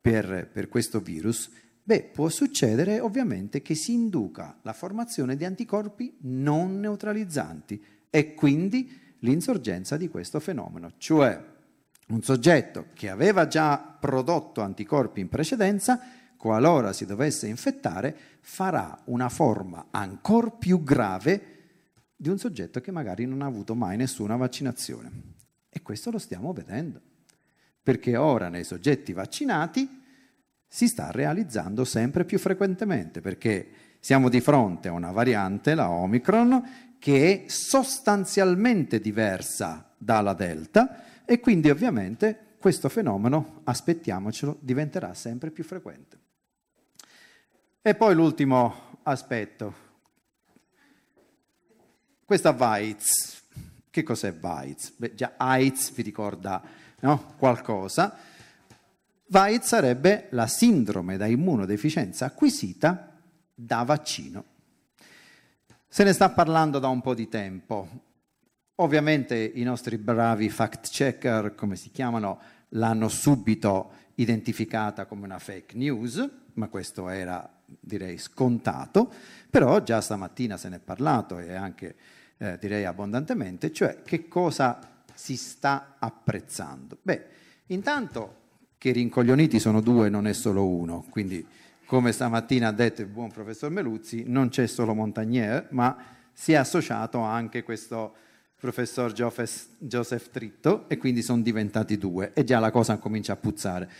[0.00, 1.50] per, per questo virus,
[1.82, 9.14] beh, può succedere ovviamente che si induca la formazione di anticorpi non neutralizzanti e quindi
[9.20, 11.42] l'insorgenza di questo fenomeno, cioè
[12.08, 16.00] un soggetto che aveva già prodotto anticorpi in precedenza,
[16.36, 21.55] qualora si dovesse infettare, farà una forma ancora più grave
[22.16, 25.34] di un soggetto che magari non ha avuto mai nessuna vaccinazione.
[25.68, 27.00] E questo lo stiamo vedendo,
[27.82, 30.02] perché ora nei soggetti vaccinati
[30.66, 33.68] si sta realizzando sempre più frequentemente, perché
[34.00, 41.40] siamo di fronte a una variante, la Omicron, che è sostanzialmente diversa dalla Delta e
[41.40, 46.18] quindi ovviamente questo fenomeno, aspettiamocelo, diventerà sempre più frequente.
[47.82, 49.85] E poi l'ultimo aspetto,
[52.26, 53.40] questa Weiz,
[53.88, 54.92] che cos'è Weiz?
[54.96, 56.60] Beh, già AIDS vi ricorda
[57.00, 57.34] no?
[57.38, 58.16] qualcosa.
[59.28, 63.16] Weiz sarebbe la sindrome da immunodeficienza acquisita
[63.54, 64.44] da vaccino.
[65.86, 68.02] Se ne sta parlando da un po' di tempo.
[68.78, 75.76] Ovviamente i nostri bravi fact checker, come si chiamano, l'hanno subito identificata come una fake
[75.76, 79.10] news, ma questo era direi scontato,
[79.48, 81.94] però già stamattina se ne è parlato e anche
[82.38, 84.78] eh, direi abbondantemente, cioè che cosa
[85.14, 86.98] si sta apprezzando.
[87.02, 87.24] Beh,
[87.66, 88.44] intanto
[88.78, 91.44] che rincoglioniti sono due, non è solo uno, quindi
[91.86, 95.96] come stamattina ha detto il buon professor Meluzzi, non c'è solo Montagnier, ma
[96.32, 98.14] si è associato anche questo
[98.58, 103.90] professor Joseph Tritto e quindi sono diventati due e già la cosa comincia a puzzare.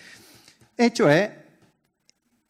[0.74, 1.44] E cioè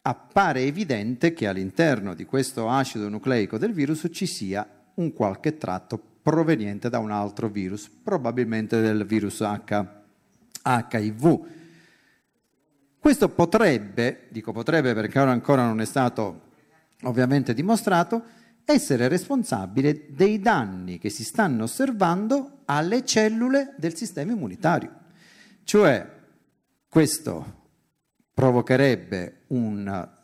[0.01, 6.01] appare evidente che all'interno di questo acido nucleico del virus ci sia un qualche tratto
[6.21, 9.85] proveniente da un altro virus, probabilmente del virus H,
[10.63, 11.45] HIV.
[12.99, 16.41] Questo potrebbe, dico potrebbe perché ora ancora non è stato
[17.03, 18.23] ovviamente dimostrato,
[18.65, 24.91] essere responsabile dei danni che si stanno osservando alle cellule del sistema immunitario.
[25.63, 26.05] Cioè,
[26.89, 27.55] questo
[28.33, 30.15] provocherebbe un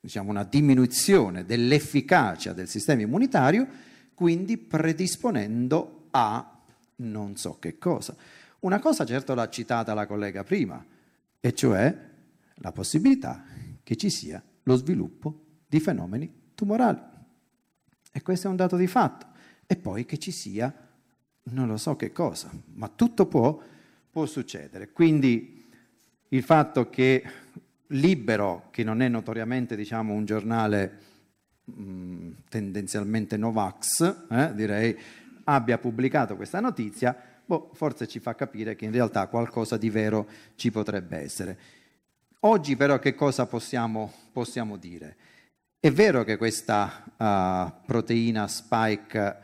[0.00, 3.66] diciamo, una diminuzione dell'efficacia del sistema immunitario,
[4.14, 6.58] quindi predisponendo a
[6.96, 8.16] non so che cosa.
[8.60, 10.84] Una cosa certo l'ha citata la collega prima,
[11.40, 11.96] e cioè
[12.56, 13.44] la possibilità
[13.82, 17.00] che ci sia lo sviluppo di fenomeni tumorali.
[18.12, 19.26] E questo è un dato di fatto.
[19.66, 20.88] E poi che ci sia
[21.44, 23.58] non lo so che cosa, ma tutto può,
[24.10, 24.92] può succedere.
[24.92, 25.68] Quindi
[26.28, 27.24] il fatto che
[27.92, 30.98] Libero, che non è notoriamente diciamo, un giornale
[31.64, 34.96] mh, mm, tendenzialmente Novax, eh, direi,
[35.44, 40.28] abbia pubblicato questa notizia, boh, forse ci fa capire che in realtà qualcosa di vero
[40.54, 41.58] ci potrebbe essere.
[42.40, 45.16] Oggi però che cosa possiamo, possiamo dire?
[45.78, 49.36] È vero che questa uh, proteina spike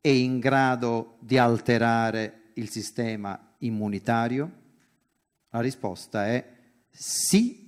[0.00, 4.50] è in grado di alterare il sistema immunitario?
[5.50, 6.46] La risposta è
[6.90, 7.63] sì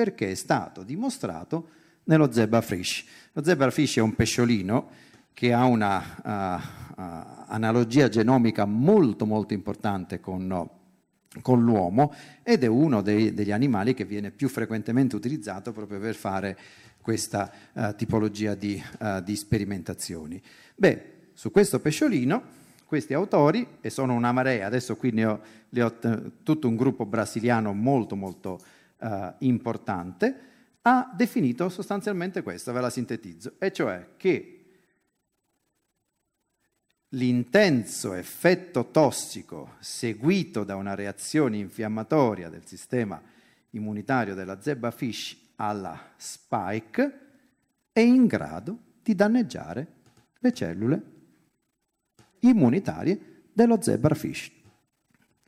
[0.00, 1.68] perché è stato dimostrato
[2.04, 3.04] nello zebrafish.
[3.32, 4.88] Lo zebrafish è un pesciolino
[5.34, 7.04] che ha una uh, uh,
[7.48, 10.68] analogia genomica molto molto importante con,
[11.42, 16.14] con l'uomo ed è uno dei, degli animali che viene più frequentemente utilizzato proprio per
[16.14, 16.56] fare
[17.02, 18.82] questa uh, tipologia di,
[19.22, 20.40] di sperimentazioni.
[20.76, 25.82] Beh, su questo pesciolino questi autori, e sono una marea, adesso qui ne ho, ne
[25.82, 28.58] ho t- tutto un gruppo brasiliano molto molto
[29.00, 30.48] uh, importante,
[30.82, 34.56] ha definito sostanzialmente questo, ve la sintetizzo, e cioè che
[37.14, 43.20] l'intenso effetto tossico seguito da una reazione infiammatoria del sistema
[43.70, 47.18] immunitario della zebra fish alla spike
[47.92, 49.98] è in grado di danneggiare
[50.38, 51.02] le cellule
[52.40, 54.50] immunitarie dello zebrafish.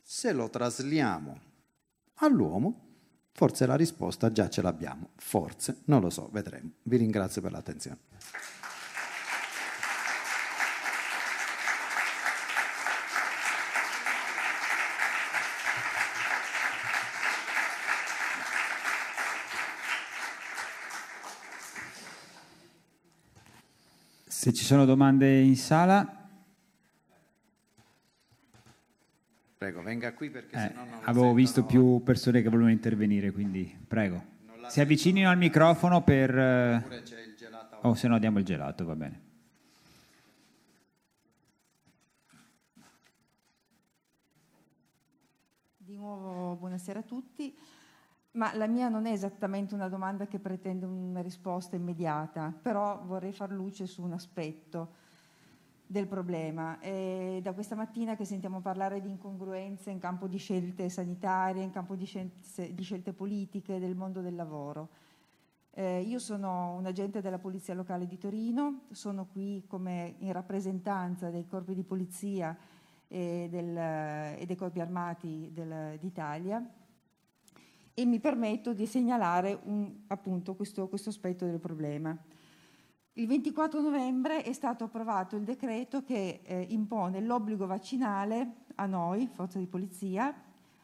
[0.01, 1.41] Se lo trasliamo
[2.15, 2.92] all'uomo,
[3.33, 6.71] forse la risposta già ce l'abbiamo, forse, non lo so, vedremo.
[6.83, 7.97] Vi ringrazio per l'attenzione.
[24.27, 26.22] Se ci sono domande in sala,
[29.63, 33.73] Prego, venga qui perché eh, sennò non avevo visto più persone che volevano intervenire, quindi
[33.87, 34.21] prego.
[34.67, 36.37] Si avvicinino al microfono per...
[36.37, 37.77] eh, Oppure c'è il gelato.
[37.87, 39.21] O se no diamo il gelato, va bene.
[45.77, 47.57] Di nuovo buonasera a tutti,
[48.31, 53.31] ma la mia non è esattamente una domanda che pretende una risposta immediata, però vorrei
[53.31, 54.95] far luce su un aspetto
[55.85, 56.79] del problema.
[56.79, 61.71] È da questa mattina che sentiamo parlare di incongruenze in campo di scelte sanitarie, in
[61.71, 64.89] campo di scelte, di scelte politiche, del mondo del lavoro.
[65.75, 71.29] Eh, io sono un agente della Polizia Locale di Torino, sono qui come in rappresentanza
[71.29, 72.55] dei corpi di polizia
[73.07, 76.63] e, del, e dei corpi armati del- d'Italia
[77.95, 82.15] e mi permetto di segnalare un- appunto questo, questo aspetto del problema.
[83.15, 89.29] Il 24 novembre è stato approvato il decreto che eh, impone l'obbligo vaccinale a noi,
[89.31, 90.33] forza di polizia,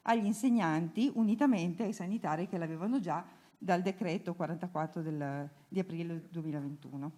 [0.03, 3.25] agli insegnanti, unitamente ai sanitari che l'avevano già
[3.57, 7.11] dal decreto 44 del- di aprile 2021.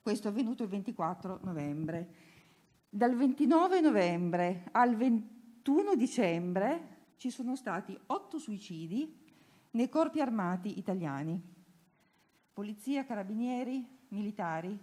[0.00, 2.14] Questo è avvenuto il 24 novembre.
[2.88, 9.12] Dal 29 novembre al 21 dicembre ci sono stati otto suicidi
[9.72, 11.50] nei corpi armati italiani,
[12.52, 14.78] polizia, carabinieri, militari.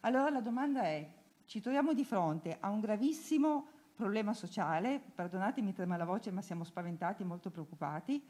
[0.00, 1.08] Allora la domanda è,
[1.46, 6.62] ci troviamo di fronte a un gravissimo problema sociale, perdonatemi trema la voce ma siamo
[6.62, 8.24] spaventati e molto preoccupati,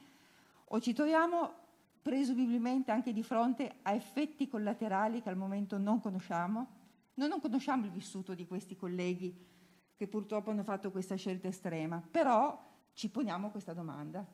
[0.70, 1.66] o ci troviamo
[2.00, 6.76] presumibilmente anche di fronte a effetti collaterali che al momento non conosciamo?
[7.14, 9.46] Noi non conosciamo il vissuto di questi colleghi
[9.94, 12.58] che purtroppo hanno fatto questa scelta estrema, però
[12.94, 14.24] ci poniamo questa domanda.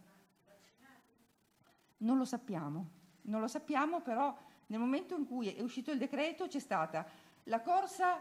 [1.99, 2.91] Non lo sappiamo,
[3.25, 7.07] non lo sappiamo, però nel momento in cui è uscito il decreto c'è stata
[7.45, 8.21] la corsa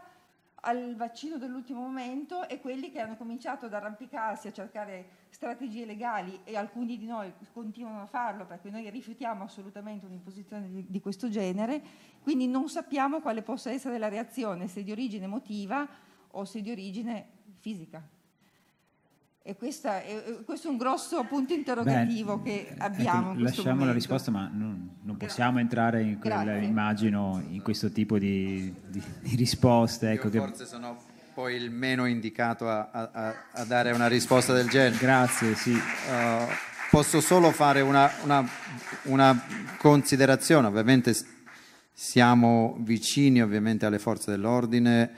[0.66, 6.40] al vaccino dell'ultimo momento e quelli che hanno cominciato ad arrampicarsi a cercare strategie legali
[6.44, 11.28] e alcuni di noi continuano a farlo perché noi rifiutiamo assolutamente un'imposizione di, di questo
[11.28, 11.82] genere,
[12.22, 15.86] quindi non sappiamo quale possa essere la reazione, se di origine emotiva
[16.30, 18.13] o se di origine fisica.
[19.46, 23.18] E questa è- questo è un grosso punto interrogativo Beh, che abbiamo.
[23.32, 23.92] ecco, in questo lasciamo la momento.
[23.92, 29.36] risposta, ma non, non possiamo entrare in quel, immagino, in questo tipo di, di- di
[29.36, 30.12] risposte.
[30.12, 30.96] Ecco, Io che- forse sono
[31.34, 34.96] poi il meno indicato a, a- a- dare una risposta del genere.
[34.96, 35.72] Grazie, sì.
[35.72, 36.46] Uh,
[36.90, 38.48] posso solo fare una, una-
[39.02, 39.44] una
[39.76, 41.14] considerazione, ovviamente
[41.92, 45.10] siamo vicini ovviamente alle forze dell'ordine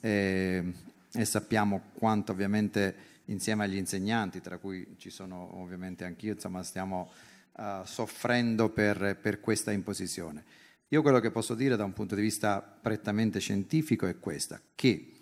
[0.00, 0.72] eh,
[1.12, 7.10] e sappiamo quanto ovviamente insieme agli insegnanti, tra cui ci sono ovviamente anch'io, insomma stiamo
[7.52, 10.44] uh, soffrendo per, per questa imposizione.
[10.88, 15.14] Io quello che posso dire da un punto di vista prettamente scientifico è questa, che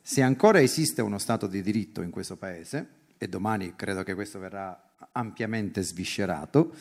[0.00, 4.38] se ancora esiste uno Stato di diritto in questo Paese, e domani credo che questo
[4.38, 6.74] verrà ampiamente sviscerato,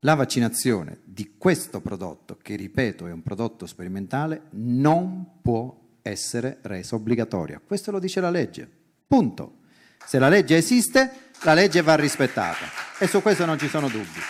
[0.00, 6.94] la vaccinazione di questo prodotto, che ripeto è un prodotto sperimentale, non può essere resa
[6.94, 7.60] obbligatoria.
[7.64, 8.68] Questo lo dice la legge.
[9.06, 9.58] Punto.
[10.04, 12.66] Se la legge esiste, la legge va rispettata
[12.98, 14.20] e su questo non ci sono dubbi.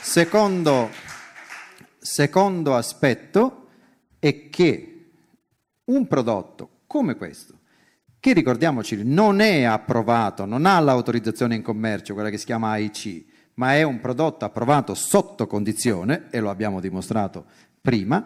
[0.00, 0.90] Secondo,
[1.98, 3.68] secondo aspetto
[4.18, 5.10] è che
[5.84, 7.58] un prodotto come questo,
[8.20, 13.24] che ricordiamoci non è approvato, non ha l'autorizzazione in commercio, quella che si chiama AIC,
[13.54, 17.44] ma è un prodotto approvato sotto condizione, e lo abbiamo dimostrato
[17.80, 18.24] prima,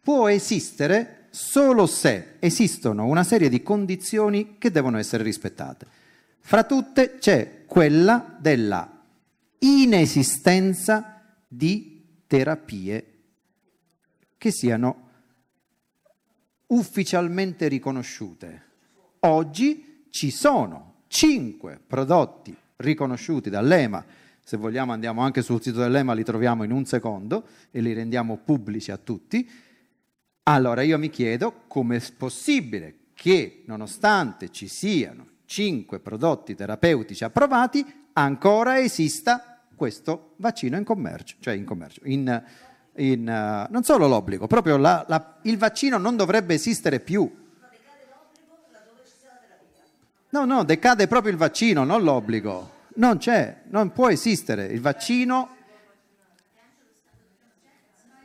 [0.00, 5.84] può esistere solo se esistono una serie di condizioni che devono essere rispettate.
[6.38, 9.02] Fra tutte c'è quella della
[9.58, 13.12] inesistenza di terapie
[14.38, 15.08] che siano
[16.68, 18.62] ufficialmente riconosciute.
[19.20, 24.04] Oggi ci sono cinque prodotti riconosciuti dall'EMA.
[24.40, 28.36] Se vogliamo andiamo anche sul sito dell'EMA, li troviamo in un secondo e li rendiamo
[28.36, 29.50] pubblici a tutti.
[30.46, 38.06] Allora io mi chiedo come è possibile che nonostante ci siano cinque prodotti terapeutici approvati,
[38.12, 42.42] ancora esista questo vaccino in commercio, cioè in commercio, in,
[42.96, 47.42] in, uh, non solo l'obbligo, proprio la, la, il vaccino non dovrebbe esistere più.
[50.28, 52.72] No, no, decade proprio il vaccino, non l'obbligo.
[52.96, 54.66] Non c'è, non può esistere.
[54.66, 55.56] Il vaccino...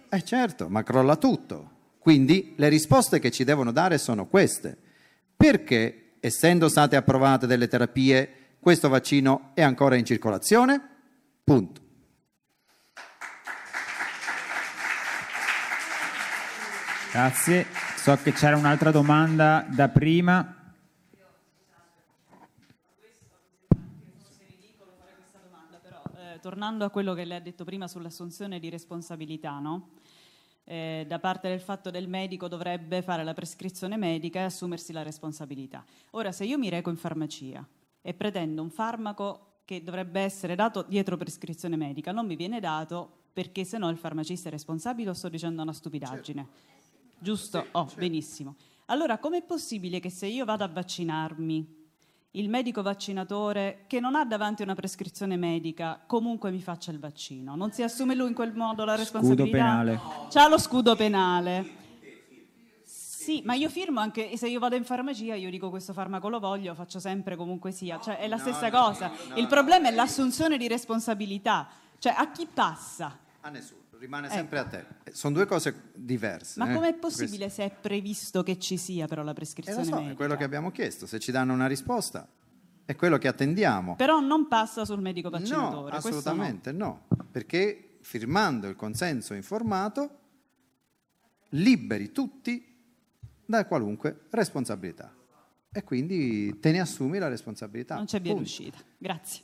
[0.09, 1.77] Eh certo, ma crolla tutto.
[1.99, 4.77] Quindi le risposte che ci devono dare sono queste.
[5.35, 10.81] Perché, essendo state approvate delle terapie, questo vaccino è ancora in circolazione?
[11.43, 11.81] Punto.
[17.11, 17.65] Grazie.
[17.97, 20.53] So che c'era un'altra domanda da prima.
[26.39, 29.89] tornando a quello che lei ha detto prima sull'assunzione di responsabilità, no?
[30.69, 35.01] Eh, da parte del fatto del medico dovrebbe fare la prescrizione medica e assumersi la
[35.01, 35.83] responsabilità.
[36.11, 37.67] Ora, se io mi reco in farmacia
[37.99, 43.09] e pretendo un farmaco che dovrebbe essere dato dietro prescrizione medica, non mi viene dato
[43.33, 46.47] perché se no il farmacista è responsabile o sto dicendo una stupidaggine?
[46.47, 47.17] Certo.
[47.17, 47.61] Giusto?
[47.61, 47.99] Sì, oh, certo.
[47.99, 48.55] benissimo.
[48.85, 51.78] Allora, com'è possibile che se io vado a vaccinarmi
[52.33, 57.55] il medico vaccinatore che non ha davanti una prescrizione medica comunque mi faccia il vaccino.
[57.55, 59.43] Non si assume lui in quel modo la responsabilità?
[59.43, 59.99] Scudo penale.
[60.29, 61.77] C'ha lo scudo penale.
[62.83, 66.39] Sì, ma io firmo anche se io vado in farmacia, io dico questo farmaco lo
[66.39, 69.11] voglio, faccio sempre comunque sia, cioè è la stessa no, cosa.
[69.29, 71.67] No, il problema è l'assunzione di responsabilità,
[71.99, 73.19] cioè a chi passa?
[73.41, 74.35] A nessuno rimane ecco.
[74.35, 74.85] sempre a te.
[75.11, 76.59] Sono due cose diverse.
[76.59, 76.73] Ma eh?
[76.73, 77.61] com'è possibile Questo.
[77.61, 80.13] se è previsto che ci sia però la prescrizione eh, so, medica?
[80.13, 82.27] È quello che abbiamo chiesto, se ci danno una risposta
[82.89, 83.95] è quello che attendiamo.
[83.95, 85.91] Però non passa sul medico vaccinatore.
[85.91, 87.05] No, assolutamente no.
[87.07, 90.17] no, perché firmando il consenso informato
[91.49, 92.65] liberi tutti
[93.45, 95.13] da qualunque responsabilità
[95.71, 97.93] e quindi te ne assumi la responsabilità.
[97.93, 98.79] Non c'è via d'uscita.
[98.97, 99.43] Grazie.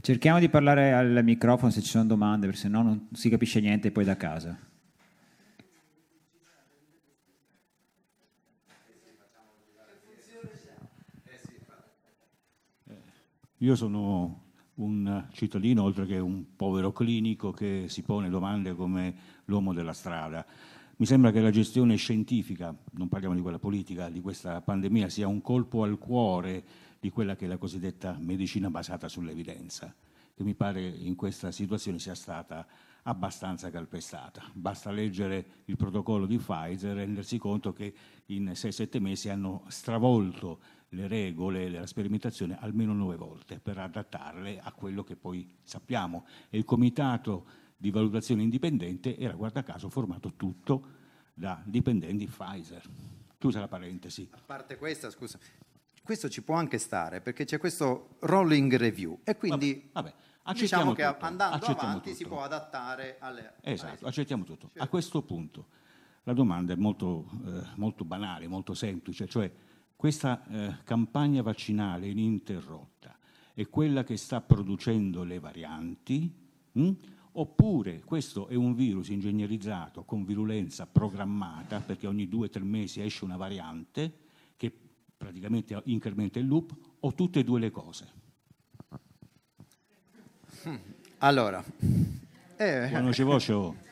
[0.00, 3.60] Cerchiamo di parlare al microfono se ci sono domande, perché se no non si capisce
[3.60, 4.56] niente poi da casa.
[13.58, 14.44] Io sono
[14.74, 19.14] un cittadino, oltre che un povero clinico, che si pone domande come
[19.46, 20.46] l'uomo della strada.
[20.98, 25.26] Mi sembra che la gestione scientifica, non parliamo di quella politica, di questa pandemia sia
[25.26, 26.64] un colpo al cuore
[27.00, 29.94] di quella che è la cosiddetta medicina basata sull'evidenza,
[30.34, 32.66] che mi pare in questa situazione sia stata
[33.02, 34.42] abbastanza calpestata.
[34.52, 37.94] Basta leggere il protocollo di Pfizer e rendersi conto che
[38.26, 44.72] in 6-7 mesi hanno stravolto le regole della sperimentazione almeno nove volte per adattarle a
[44.72, 46.26] quello che poi sappiamo.
[46.50, 50.96] E il comitato di valutazione indipendente era, guarda caso, formato tutto
[51.32, 52.82] da dipendenti Pfizer.
[53.38, 54.28] Chiusa la parentesi.
[54.32, 55.38] A parte questa, scusa,
[56.08, 60.94] questo ci può anche stare perché c'è questo rolling review e quindi vabbè, vabbè, diciamo
[60.94, 62.14] che tutto, andando avanti tutto.
[62.14, 63.56] si può adattare alle...
[63.60, 64.68] Esatto, accettiamo tutto.
[64.68, 64.82] Certo.
[64.82, 65.66] A questo punto
[66.22, 69.52] la domanda è molto, eh, molto banale, molto semplice, cioè
[69.94, 73.14] questa eh, campagna vaccinale ininterrotta
[73.52, 76.34] è quella che sta producendo le varianti?
[76.72, 76.90] Hm?
[77.32, 83.02] Oppure questo è un virus ingegnerizzato con virulenza programmata, perché ogni due o tre mesi
[83.02, 84.26] esce una variante,
[85.18, 88.12] praticamente incrementa il loop, o tutte e due le cose?
[91.18, 91.62] Allora,
[92.56, 93.86] eh, conosce voce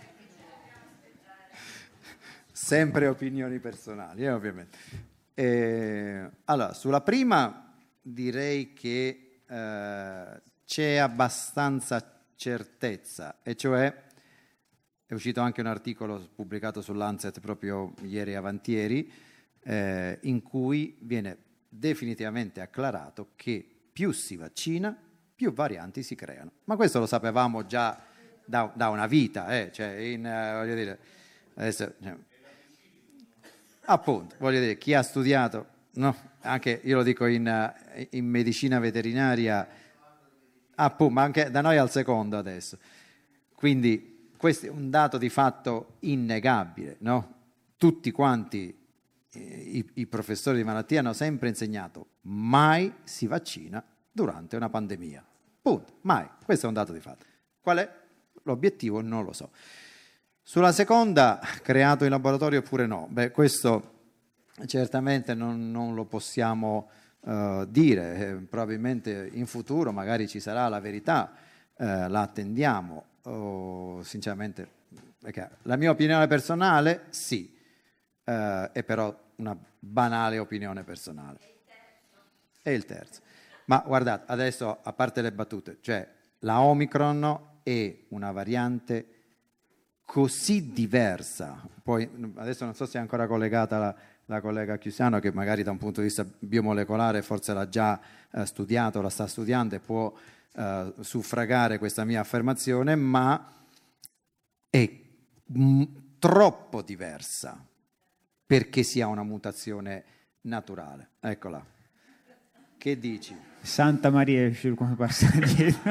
[2.53, 4.79] sempre opinioni personali, eh, ovviamente.
[5.35, 14.05] Eh, allora, sulla prima direi che eh, c'è abbastanza certezza, e cioè
[15.07, 19.13] è uscito anche un articolo pubblicato sull'Anset proprio ieri e avantieri,
[19.67, 21.37] eh, in cui viene
[21.69, 24.97] definitivamente acclarato che più si vaccina,
[25.35, 26.53] più varianti si creano.
[26.65, 28.01] Ma questo lo sapevamo già
[28.45, 29.73] da, da una vita, eh?
[29.73, 30.99] cioè in, uh, voglio dire,
[31.55, 32.17] adesso, cioè,
[33.87, 38.79] appunto, voglio dire, chi ha studiato, no, anche io lo dico in, uh, in medicina
[38.79, 39.67] veterinaria,
[40.77, 42.79] appunto, ma anche da noi al secondo adesso.
[43.53, 47.35] Quindi questo è un dato di fatto innegabile, no?
[47.77, 48.86] Tutti quanti
[49.37, 55.25] i, i professori di malattia hanno sempre insegnato mai si vaccina durante una pandemia.
[55.61, 56.29] Punto, mai.
[56.45, 57.25] Questo è un dato di fatto.
[57.61, 57.91] Qual è
[58.45, 59.01] l'obiettivo?
[59.01, 59.51] Non lo so.
[60.43, 63.09] Sulla seconda, creato in laboratorio oppure no?
[63.11, 63.95] Beh, questo
[64.67, 66.89] certamente non, non lo possiamo
[67.21, 71.33] uh, dire, eh, probabilmente in futuro magari ci sarà la verità,
[71.77, 74.75] eh, la attendiamo, oh, sinceramente,
[75.63, 77.55] la mia opinione personale sì,
[78.25, 81.39] eh, è però una banale opinione personale.
[82.63, 83.21] E il terzo.
[83.67, 86.09] Ma guardate, adesso a parte le battute, cioè
[86.41, 89.15] la Omicron è una variante
[90.05, 93.95] così diversa, poi adesso non so se è ancora collegata la,
[94.27, 98.47] la collega Chiusiano che magari da un punto di vista biomolecolare forse l'ha già eh,
[98.47, 100.13] studiato, la sta studiando e può
[100.53, 103.53] eh, suffragare questa mia affermazione, ma
[104.71, 104.91] è
[105.47, 105.85] m-
[106.21, 107.67] troppo diversa
[108.47, 110.05] perché sia una mutazione
[110.43, 111.11] naturale.
[111.21, 111.65] Eccola.
[112.79, 113.37] Che dici?
[113.61, 115.91] Santa Maria come passa dietro.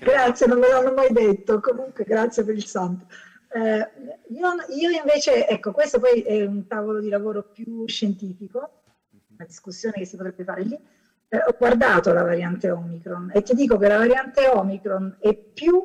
[0.00, 3.06] grazie, non me l'hanno mai detto, comunque grazie per il santo.
[3.54, 3.88] Eh,
[4.30, 8.82] io, io, invece, ecco, questo poi è un tavolo di lavoro più scientifico,
[9.36, 10.76] una discussione che si potrebbe fare lì.
[11.28, 15.80] Eh, ho guardato la variante Omicron e ti dico che la variante Omicron è più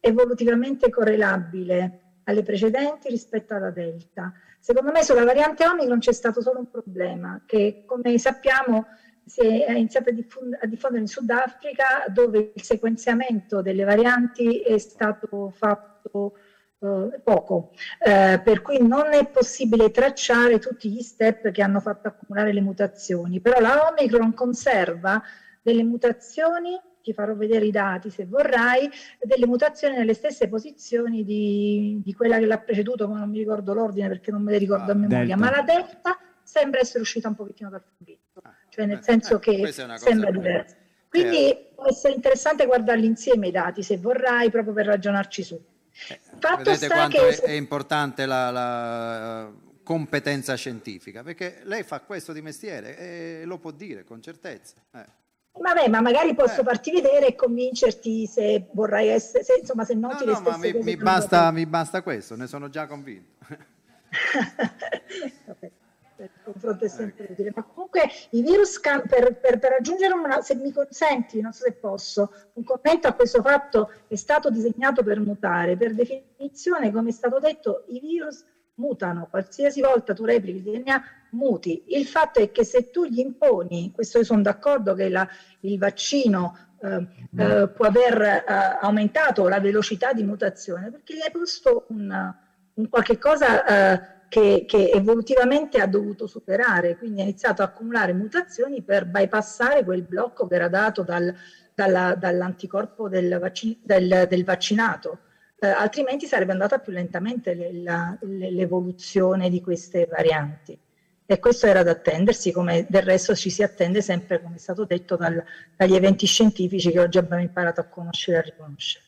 [0.00, 4.32] evolutivamente correlabile alle precedenti rispetto alla Delta.
[4.58, 8.86] Secondo me sulla variante Omicron c'è stato solo un problema, che come sappiamo
[9.24, 14.78] si è iniziato a, diffond- a diffondere in Sudafrica dove il sequenziamento delle varianti è
[14.78, 16.36] stato fatto
[16.80, 22.08] eh, poco, eh, per cui non è possibile tracciare tutti gli step che hanno fatto
[22.08, 25.22] accumulare le mutazioni, però la Omicron conserva
[25.62, 28.88] delle mutazioni ti farò vedere i dati se vorrai,
[29.20, 33.74] delle mutazioni nelle stesse posizioni di, di quella che l'ha preceduto, ma non mi ricordo
[33.74, 35.36] l'ordine perché non me le ricordo ah, a memoria, delta.
[35.36, 39.36] ma la delta sembra essere uscita un pochino dal funghetto, ah, cioè nel eh, senso
[39.36, 40.76] eh, che sembra diversa.
[41.08, 41.72] Quindi eh.
[41.74, 45.62] può essere interessante guardarli insieme i dati se vorrai, proprio per ragionarci su.
[46.08, 52.32] Eh, Fatto vedete quanto è, è, importante la, la competenza scientifica, perché lei fa questo
[52.32, 54.76] di mestiere e lo può dire con certezza.
[54.94, 55.04] Eh.
[55.52, 56.64] Vabbè, ma magari posso eh.
[56.64, 60.72] farti vedere e convincerti se vorrai essere, se, insomma, se noti no, no, ma mi,
[60.72, 63.46] mi, basta, mi, basta, questo, ne sono già convinto.
[65.46, 65.70] Vabbè,
[66.16, 67.32] il confronto è sempre ecco.
[67.32, 67.52] utile.
[67.54, 71.72] Ma comunque i virus, per, per, per raggiungere una, se mi consenti, non so se
[71.72, 75.76] posso, un commento a questo fatto, è stato disegnato per mutare.
[75.76, 78.44] Per definizione, come è stato detto, i virus
[78.82, 81.84] mutano, qualsiasi volta tu replichi il DNA muti.
[81.88, 85.26] Il fatto è che se tu gli imponi, questo io sono d'accordo che la,
[85.60, 87.06] il vaccino eh,
[87.36, 88.44] eh, può aver eh,
[88.80, 92.34] aumentato la velocità di mutazione, perché gli hai posto un,
[92.74, 98.12] un qualche cosa eh, che, che, evolutivamente ha dovuto superare, quindi ha iniziato a accumulare
[98.12, 101.32] mutazioni per bypassare quel blocco che era dato dal,
[101.74, 105.18] dalla, dall'anticorpo del, vaccin- del, del vaccinato
[105.62, 110.76] eh, altrimenti sarebbe andata più lentamente l'evoluzione di queste varianti.
[111.24, 114.84] E questo era da attendersi, come del resto ci si attende sempre, come è stato
[114.84, 115.40] detto, dal,
[115.76, 119.04] dagli eventi scientifici che oggi abbiamo imparato a conoscere e a riconoscere.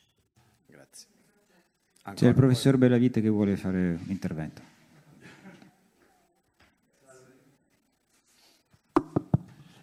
[0.67, 1.09] Grazie.
[2.03, 4.63] Ancora C'è il professor Bellavite che vuole fare un intervento.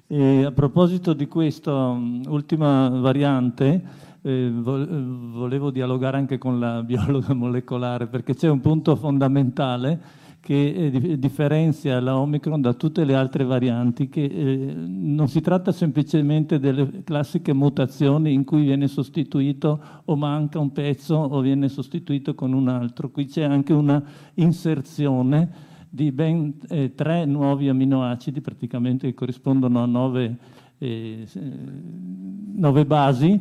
[0.08, 3.82] E a proposito di questa um, ultima variante,
[4.22, 11.20] eh, volevo dialogare anche con la biologa molecolare perché c'è un punto fondamentale che eh,
[11.20, 17.04] differenzia la Omicron da tutte le altre varianti, che eh, non si tratta semplicemente delle
[17.04, 22.70] classiche mutazioni in cui viene sostituito o manca un pezzo o viene sostituito con un
[22.70, 24.04] altro, qui c'è anche una
[24.36, 30.38] inserzione di ben eh, tre nuovi aminoacidi, praticamente che corrispondono a nove,
[30.80, 31.28] eh,
[32.56, 33.40] nove basi,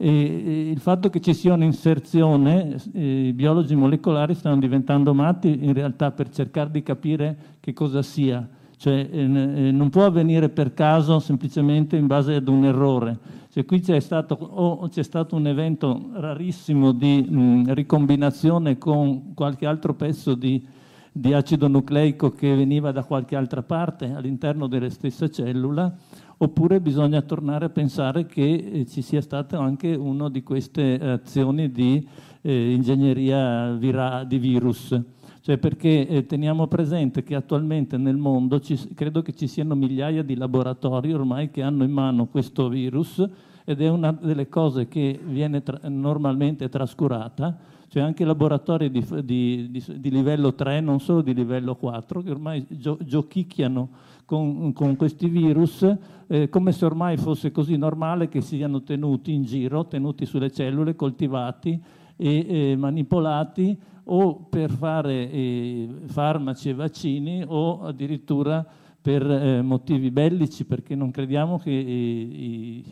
[0.00, 5.72] e il fatto che ci sia un'inserzione, eh, i biologi molecolari stanno diventando matti in
[5.74, 8.48] realtà per cercare di capire che cosa sia.
[8.76, 13.18] Cioè, eh, eh, non può avvenire per caso semplicemente in base ad un errore.
[13.50, 19.66] Cioè, qui c'è stato, o c'è stato un evento rarissimo di mh, ricombinazione con qualche
[19.66, 20.64] altro pezzo di,
[21.10, 25.92] di acido nucleico che veniva da qualche altra parte all'interno della stessa cellula,
[26.38, 31.70] oppure bisogna tornare a pensare che eh, ci sia stata anche una di queste azioni
[31.70, 32.06] di
[32.42, 34.98] eh, ingegneria vira- di virus.
[35.40, 40.22] Cioè perché eh, teniamo presente che attualmente nel mondo ci, credo che ci siano migliaia
[40.22, 43.26] di laboratori ormai che hanno in mano questo virus
[43.64, 47.56] ed è una delle cose che viene tra- normalmente trascurata,
[47.88, 52.30] cioè anche laboratori di, di, di, di, livello 3, non solo di livello 4, che
[52.30, 53.88] ormai gio- giochicchiano
[54.24, 55.86] con, con questi virus
[56.28, 60.94] eh, come se ormai fosse così normale che siano tenuti in giro, tenuti sulle cellule,
[60.94, 61.80] coltivati
[62.16, 68.64] e, e manipolati o per fare eh, farmaci e vaccini o addirittura
[69.00, 72.82] per eh, motivi bellici, perché non crediamo che i,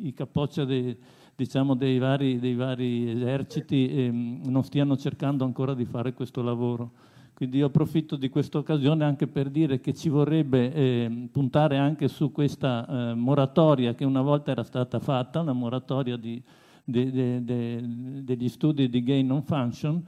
[0.00, 0.96] i, i capoccia dei,
[1.34, 6.92] diciamo, dei, vari, dei vari eserciti eh, non stiano cercando ancora di fare questo lavoro.
[7.38, 12.08] Quindi io approfitto di questa occasione anche per dire che ci vorrebbe eh, puntare anche
[12.08, 16.42] su questa eh, moratoria che una volta era stata fatta, una moratoria di,
[16.82, 17.80] de, de, de,
[18.24, 20.04] degli studi di gain non function.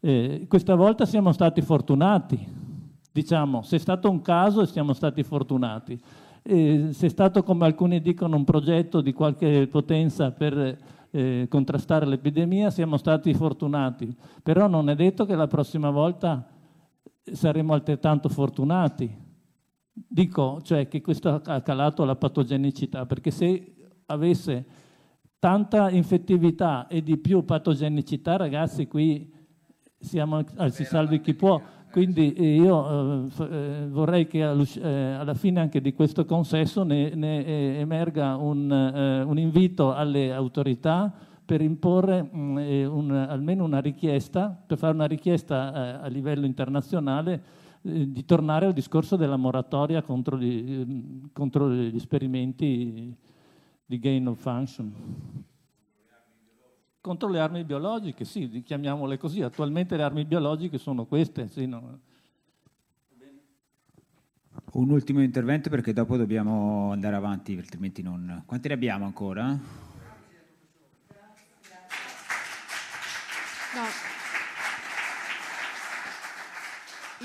[0.00, 2.38] Eh, questa volta siamo stati fortunati,
[3.12, 6.00] diciamo, se è stato un caso siamo stati fortunati.
[6.42, 10.78] Eh, se è stato, come alcuni dicono, un progetto di qualche potenza per
[11.10, 14.16] eh, contrastare l'epidemia, siamo stati fortunati.
[14.42, 16.42] Però non è detto che la prossima volta
[17.22, 19.28] saremo altrettanto fortunati.
[19.92, 23.74] Dico, cioè, che questo ha calato la patogenicità, perché se
[24.06, 24.66] avesse
[25.38, 29.32] tanta infettività e di più patogenicità, ragazzi, qui
[29.98, 31.60] siamo al si salvi chi può.
[31.90, 37.44] Quindi eh, io eh, vorrei che eh, alla fine anche di questo consesso ne, ne
[37.44, 41.12] eh, emerga un, eh, un invito alle autorità
[41.50, 46.06] per imporre mh, mm, eh, un, almeno una richiesta, per fare una richiesta eh, a
[46.06, 47.42] livello internazionale
[47.82, 53.12] eh, di tornare al discorso della moratoria contro gli, mm, contro gli esperimenti
[53.84, 54.94] di gain of function.
[57.00, 59.42] Contro le armi biologiche, sì, chiamiamole così.
[59.42, 61.48] Attualmente le armi biologiche sono queste.
[61.48, 61.98] Sì, no.
[64.74, 68.44] Un ultimo intervento perché dopo dobbiamo andare avanti, altrimenti non...
[68.46, 69.89] Quanti ne abbiamo ancora?
[73.72, 73.84] No.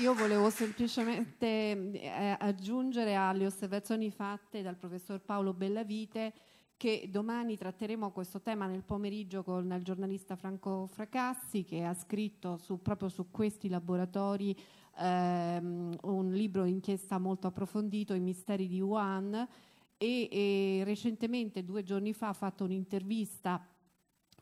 [0.00, 6.32] Io volevo semplicemente eh, aggiungere alle osservazioni fatte dal professor Paolo Bellavite
[6.76, 12.58] che domani tratteremo questo tema nel pomeriggio con il giornalista Franco Fracassi che ha scritto
[12.58, 14.56] su, proprio su questi laboratori
[14.98, 19.48] ehm, un libro inchiesta molto approfondito, I misteri di Wuhan
[19.96, 23.66] e, e recentemente, due giorni fa, ha fatto un'intervista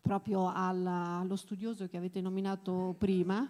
[0.05, 3.49] proprio alla, allo studioso che avete nominato prima,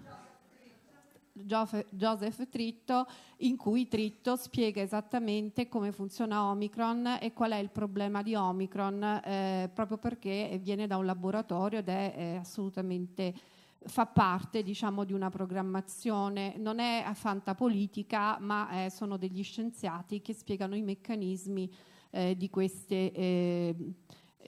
[1.32, 8.22] Joseph Tritto, in cui Tritto spiega esattamente come funziona Omicron e qual è il problema
[8.22, 13.34] di Omicron, eh, proprio perché viene da un laboratorio ed è, è assolutamente
[13.86, 20.32] fa parte diciamo, di una programmazione, non è fantapolitica, ma eh, sono degli scienziati che
[20.32, 21.68] spiegano i meccanismi
[22.10, 23.74] eh, di queste eh,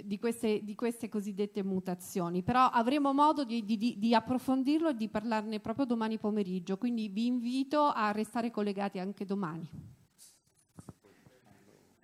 [0.04, 5.08] di queste, di queste, cosiddette mutazioni, però avremo modo di, di, di, approfondirlo e di
[5.08, 9.68] parlarne proprio domani pomeriggio, quindi vi invito a restare collegati anche domani.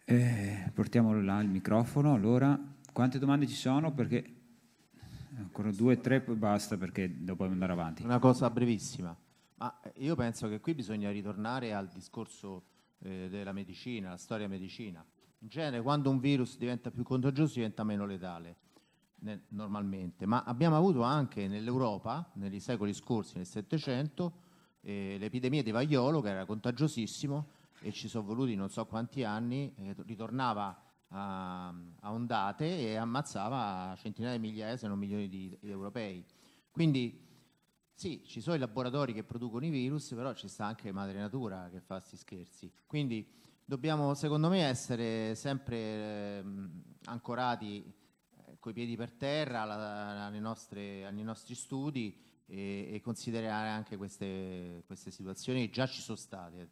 [0.04, 2.58] Eh, portiamo là il microfono, allora
[2.92, 3.92] quante domande ci sono?
[3.92, 4.34] Perché
[5.36, 8.02] ancora due, tre, poi basta perché dopo andare avanti.
[8.02, 9.16] Una cosa brevissima,
[9.56, 12.64] ma io penso che qui bisogna ritornare al discorso
[12.98, 15.04] eh, della medicina, la storia medicina
[15.42, 18.56] in genere quando un virus diventa più contagioso diventa meno letale
[19.22, 24.40] ne, normalmente, ma abbiamo avuto anche nell'Europa, negli secoli scorsi, nel Settecento,
[24.80, 27.48] eh, l'epidemia di vaiolo che era contagiosissimo
[27.80, 33.94] e ci sono voluti non so quanti anni, eh, ritornava a, a, ondate e ammazzava
[33.96, 36.24] centinaia di migliaia, se non milioni di, di europei.
[36.70, 37.30] Quindi
[37.94, 41.68] sì, ci sono i laboratori che producono i virus, però ci sta anche madre natura
[41.70, 42.72] che fa questi scherzi.
[42.86, 43.28] Quindi
[43.64, 46.44] dobbiamo secondo me essere sempre eh,
[47.04, 47.82] ancorati
[48.46, 53.96] eh, coi piedi per terra alla, alle nostre, ai nostri studi e, e considerare anche
[53.96, 56.70] queste, queste, situazioni già ci sono state.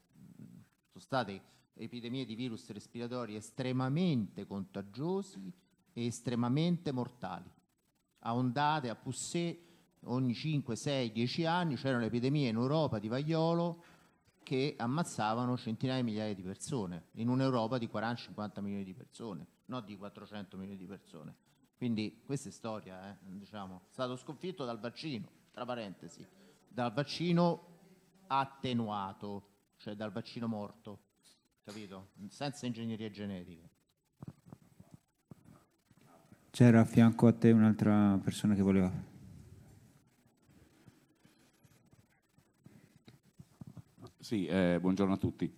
[0.91, 1.43] Sono state
[1.75, 5.53] epidemie di virus respiratori estremamente contagiosi
[5.93, 7.51] e estremamente mortali.
[8.23, 9.59] A ondate, a Poussé,
[10.05, 13.85] ogni 5, 6, 10 anni c'erano epidemie in Europa di vaiolo
[14.43, 19.85] che ammazzavano centinaia di migliaia di persone in un'Europa di 40-50 milioni di persone, non
[19.85, 21.35] di 400 milioni di persone.
[21.77, 23.83] Quindi questa è storia, eh, diciamo.
[23.89, 26.27] è stato sconfitto dal vaccino, tra parentesi,
[26.69, 27.67] dal vaccino
[28.27, 31.05] attenuato, cioè dal vaccino morto,
[31.65, 32.11] capito?
[32.29, 33.69] Senza ingegneria genetica.
[36.51, 38.93] C'era a fianco a te un'altra persona che voleva
[44.21, 45.51] Sì, eh, buongiorno a tutti.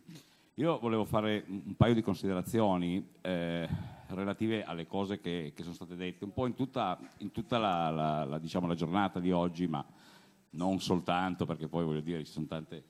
[0.54, 3.68] Io volevo fare un paio di considerazioni eh,
[4.06, 7.90] relative alle cose che, che, sono state dette, un po' in tutta, in tutta la,
[7.90, 9.84] la, la, diciamo, la, giornata di oggi, ma
[10.50, 12.84] non soltanto, perché poi voglio dire ci sono tante...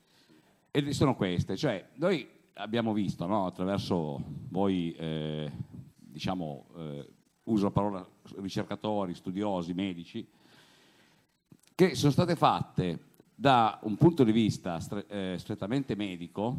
[0.69, 5.51] E sono queste, cioè noi abbiamo visto no, attraverso voi, eh,
[5.95, 7.09] diciamo, eh,
[7.45, 10.27] uso la parola ricercatori, studiosi, medici,
[11.73, 16.57] che sono state fatte da un punto di vista stre- eh, strettamente medico,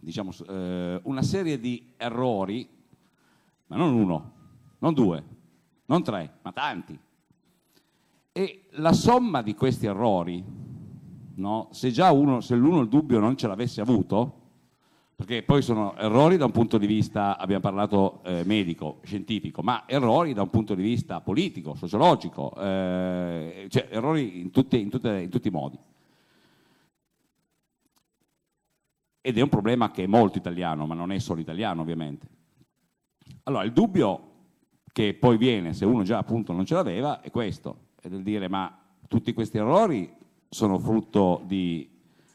[0.00, 2.68] diciamo, eh, una serie di errori,
[3.68, 4.32] ma non uno,
[4.78, 5.24] non due,
[5.86, 6.98] non tre, ma tanti.
[8.32, 10.44] E la somma di questi errori,
[11.34, 14.44] no, se già uno, se l'uno il dubbio non ce l'avesse avuto,
[15.16, 19.84] perché poi sono errori da un punto di vista, abbiamo parlato eh, medico, scientifico, ma
[19.86, 25.18] errori da un punto di vista politico, sociologico, eh, cioè errori in, tutti, in, tutte,
[25.18, 25.78] in tutti i modi.
[29.26, 32.28] Ed è un problema che è molto italiano, ma non è solo italiano ovviamente.
[33.42, 34.34] Allora, il dubbio
[34.92, 38.46] che poi viene, se uno già appunto non ce l'aveva, è questo, è del dire
[38.46, 38.72] ma
[39.08, 40.14] tutti questi errori
[40.48, 41.90] sono frutto di,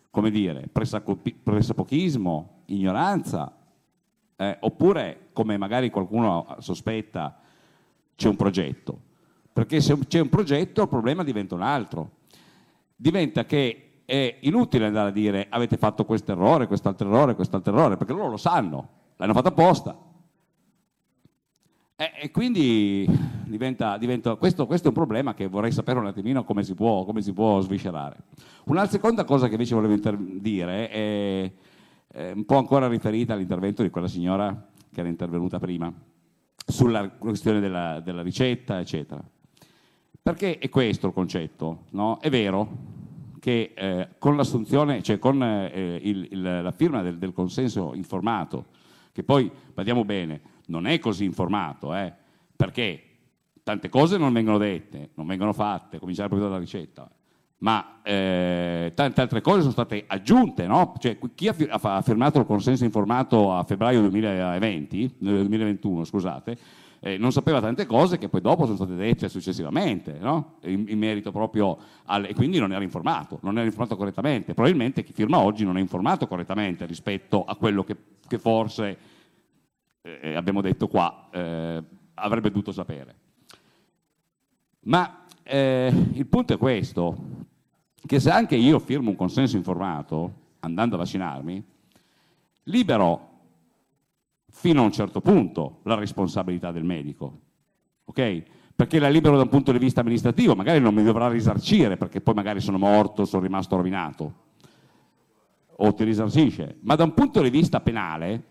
[0.09, 3.55] come dire, pressapochismo, ignoranza,
[4.35, 7.39] eh, oppure, come magari qualcuno sospetta,
[8.15, 8.99] c'è un progetto.
[9.53, 12.17] Perché se c'è un progetto il problema diventa un altro.
[12.97, 17.95] Diventa che è inutile andare a dire avete fatto questo errore, quest'altro errore, quest'altro errore,
[17.95, 19.97] perché loro lo sanno, l'hanno fatto apposta.
[21.95, 23.07] E, e quindi
[23.45, 27.05] diventa, diventa questo, questo, è un problema che vorrei sapere un attimino come si può,
[27.05, 28.17] come si può sviscerare.
[28.65, 31.51] Una seconda cosa che invece volevo inter- dire è,
[32.07, 34.53] è un po' ancora riferita all'intervento di quella signora
[34.91, 35.89] che era intervenuta prima,
[36.65, 39.23] sulla questione della, della ricetta, eccetera.
[40.21, 42.19] Perché è questo il concetto, no?
[42.19, 42.99] È vero,
[43.41, 48.67] che eh, con l'assunzione, cioè con eh, il, il, la firma del, del, consenso informato,
[49.11, 52.13] che poi, badiamo bene, non è così informato, eh,
[52.55, 53.03] perché
[53.63, 57.09] tante cose non vengono dette, non vengono fatte, cominciare proprio dalla ricetta,
[57.57, 60.93] ma eh, tante altre cose sono state aggiunte, no?
[60.99, 66.57] cioè, chi ha, ha firmato il consenso informato a febbraio 2020, 2021, scusate,
[67.03, 70.57] eh, non sapeva tante cose che poi dopo sono state dette successivamente, no?
[70.65, 71.75] in, in, merito proprio
[72.05, 72.25] al...
[72.25, 74.53] e quindi non era informato, non era informato correttamente.
[74.53, 77.97] Probabilmente chi firma oggi non è informato correttamente rispetto a quello che,
[78.27, 78.97] che forse,
[80.03, 81.83] eh, abbiamo detto qua, eh,
[82.13, 83.15] avrebbe dovuto sapere.
[84.81, 87.17] Ma eh, il punto è questo,
[88.05, 91.63] che se anche io firmo un consenso informato andando a vaccinarmi,
[92.65, 93.29] libero
[94.51, 97.39] fino a un certo punto la responsabilità del medico,
[98.05, 98.43] ok?
[98.75, 102.21] Perché la libero da un punto di vista amministrativo, magari non mi dovrà risarcire perché
[102.21, 104.33] poi magari sono morto, sono rimasto rovinato,
[105.77, 108.43] o ti risarcisce, ma da un punto di vista penale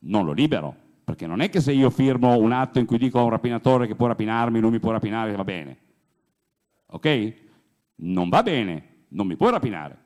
[0.00, 3.18] non lo libero, perché non è che se io firmo un atto in cui dico
[3.18, 5.78] a un rapinatore che può rapinarmi, lui mi può rapinare, va bene,
[6.86, 7.34] ok?
[7.96, 10.04] Non va bene, non mi può rapinare.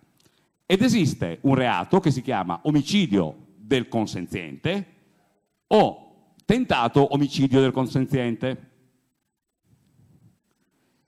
[0.64, 4.99] Ed esiste un reato che si chiama omicidio del consenziente,
[5.72, 8.68] o tentato omicidio del consenziente.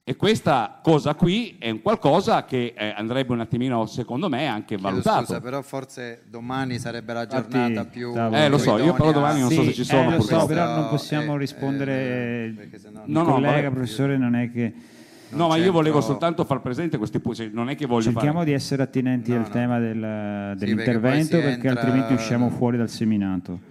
[0.05, 4.77] E questa cosa qui è un qualcosa che eh, andrebbe un attimino, secondo me, anche
[4.77, 5.27] valutato.
[5.27, 8.13] Scusa, però forse domani sarebbe la giornata Infatti, più.
[8.17, 10.13] Eh, lo so, io però domani non sì, so se ci sono.
[10.13, 12.45] Eh, lo so, però non possiamo rispondere.
[12.47, 13.71] il No, no, collega, vabbè.
[13.71, 14.73] professore, non è che.
[15.31, 18.45] No, ma io volevo soltanto far presente questi punti, non è che voglio Cerchiamo fare...
[18.47, 22.91] di essere attinenti al tema del- dell'intervento poi si perché, entra- altrimenti usciamo fuori dal
[22.91, 23.71] seminato.